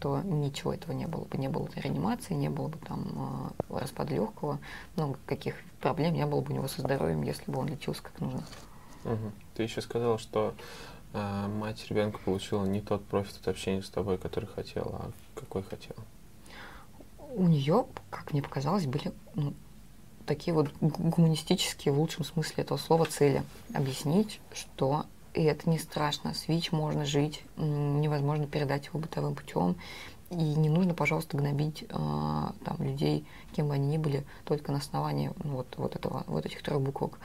то 0.00 0.20
ничего 0.22 0.72
этого 0.72 0.92
не 0.92 1.06
было 1.06 1.24
бы. 1.24 1.36
Не 1.36 1.48
было 1.48 1.64
бы 1.64 1.72
реанимации, 1.76 2.34
не 2.34 2.48
было 2.48 2.68
бы 2.68 2.78
там 2.78 3.52
э, 3.68 3.80
распада 3.80 4.14
легкого, 4.14 4.58
много 4.96 5.18
каких 5.26 5.56
проблем 5.80 6.14
не 6.14 6.24
было 6.24 6.40
бы 6.40 6.52
у 6.52 6.54
него 6.54 6.68
со 6.68 6.80
здоровьем, 6.80 7.22
если 7.22 7.50
бы 7.50 7.58
он 7.58 7.68
лечился 7.68 8.02
как 8.02 8.18
нужно. 8.20 8.42
Угу. 9.04 9.32
Ты 9.54 9.62
еще 9.62 9.82
сказала, 9.82 10.18
что 10.18 10.54
э, 11.12 11.46
мать 11.48 11.86
ребенка 11.88 12.18
получила 12.24 12.64
не 12.64 12.80
тот 12.80 13.04
профит 13.04 13.36
от 13.40 13.48
общения 13.48 13.82
с 13.82 13.90
тобой, 13.90 14.18
который 14.18 14.46
хотела, 14.46 14.96
а 14.96 15.10
какой 15.38 15.62
хотела. 15.62 15.98
У 17.34 17.44
нее, 17.44 17.86
как 18.10 18.32
мне 18.32 18.42
показалось, 18.42 18.86
были 18.86 19.12
ну, 19.34 19.54
такие 20.26 20.54
вот 20.54 20.70
гуманистические, 20.80 21.94
в 21.94 21.98
лучшем 21.98 22.24
смысле 22.24 22.64
этого 22.64 22.78
слова, 22.78 23.04
цели. 23.04 23.42
Объяснить, 23.74 24.40
что 24.52 25.06
и 25.34 25.42
это 25.42 25.68
не 25.70 25.78
страшно. 25.78 26.34
С 26.34 26.48
ВИЧ 26.48 26.72
можно 26.72 27.04
жить, 27.04 27.42
невозможно 27.56 28.46
передать 28.46 28.86
его 28.86 28.98
бытовым 28.98 29.34
путем. 29.34 29.76
И 30.30 30.34
не 30.34 30.68
нужно, 30.68 30.94
пожалуйста, 30.94 31.36
гнобить 31.36 31.82
э, 31.82 31.86
там, 31.88 32.76
людей, 32.78 33.24
кем 33.52 33.68
бы 33.68 33.74
они 33.74 33.88
ни 33.88 33.98
были, 33.98 34.24
только 34.44 34.70
на 34.70 34.78
основании 34.78 35.32
ну, 35.42 35.56
вот, 35.56 35.74
вот, 35.76 35.96
этого, 35.96 36.22
вот 36.28 36.46
этих 36.46 36.62
трех 36.62 36.80
буквок. 36.80 37.18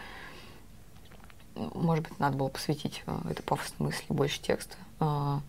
Может 1.56 2.04
быть, 2.08 2.20
надо 2.20 2.38
было 2.38 2.50
посвятить 2.50 3.04
э, 3.06 3.18
этой 3.32 3.42
пафосной 3.42 3.88
мысли 3.88 4.06
больше 4.10 4.42
текста. 4.42 4.76
Э, 5.00 5.40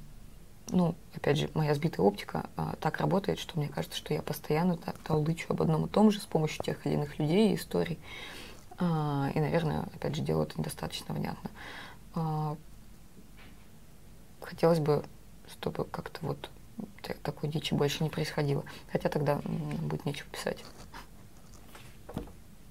ну, 0.69 0.95
опять 1.15 1.39
же, 1.39 1.51
моя 1.55 1.75
сбитая 1.75 2.07
оптика 2.07 2.49
э, 2.57 2.75
так 2.81 2.99
работает, 2.99 3.41
что 3.41 3.59
мне 3.59 3.69
кажется, 3.69 3.97
что 3.97 4.15
я 4.15 4.23
постоянно 4.23 4.77
так 4.77 4.97
толдычу 4.99 5.47
об 5.53 5.63
одном 5.63 5.87
и 5.87 5.89
том 5.89 6.11
же 6.13 6.21
с 6.21 6.25
помощью 6.25 6.65
тех 6.65 6.87
или 6.87 6.95
иных 6.95 7.19
людей 7.19 7.53
и 7.53 7.57
историй. 7.57 7.99
И, 8.79 9.41
наверное, 9.41 9.89
опять 9.95 10.15
же, 10.15 10.21
делаю 10.21 10.47
это 10.47 10.61
недостаточно 10.61 11.15
внятно. 11.15 11.49
Хотелось 14.43 14.81
бы, 14.81 15.03
чтобы 15.51 15.85
как-то 15.85 16.19
вот 16.21 16.51
такой 17.23 17.49
дичи 17.49 17.73
больше 17.73 18.05
не 18.05 18.11
происходило. 18.11 18.65
Хотя 18.93 19.09
тогда 19.09 19.41
будет 19.47 20.05
нечего 20.05 20.29
писать. 20.29 20.63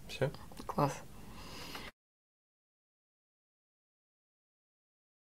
Все? 0.08 0.30
Класс. 0.68 0.94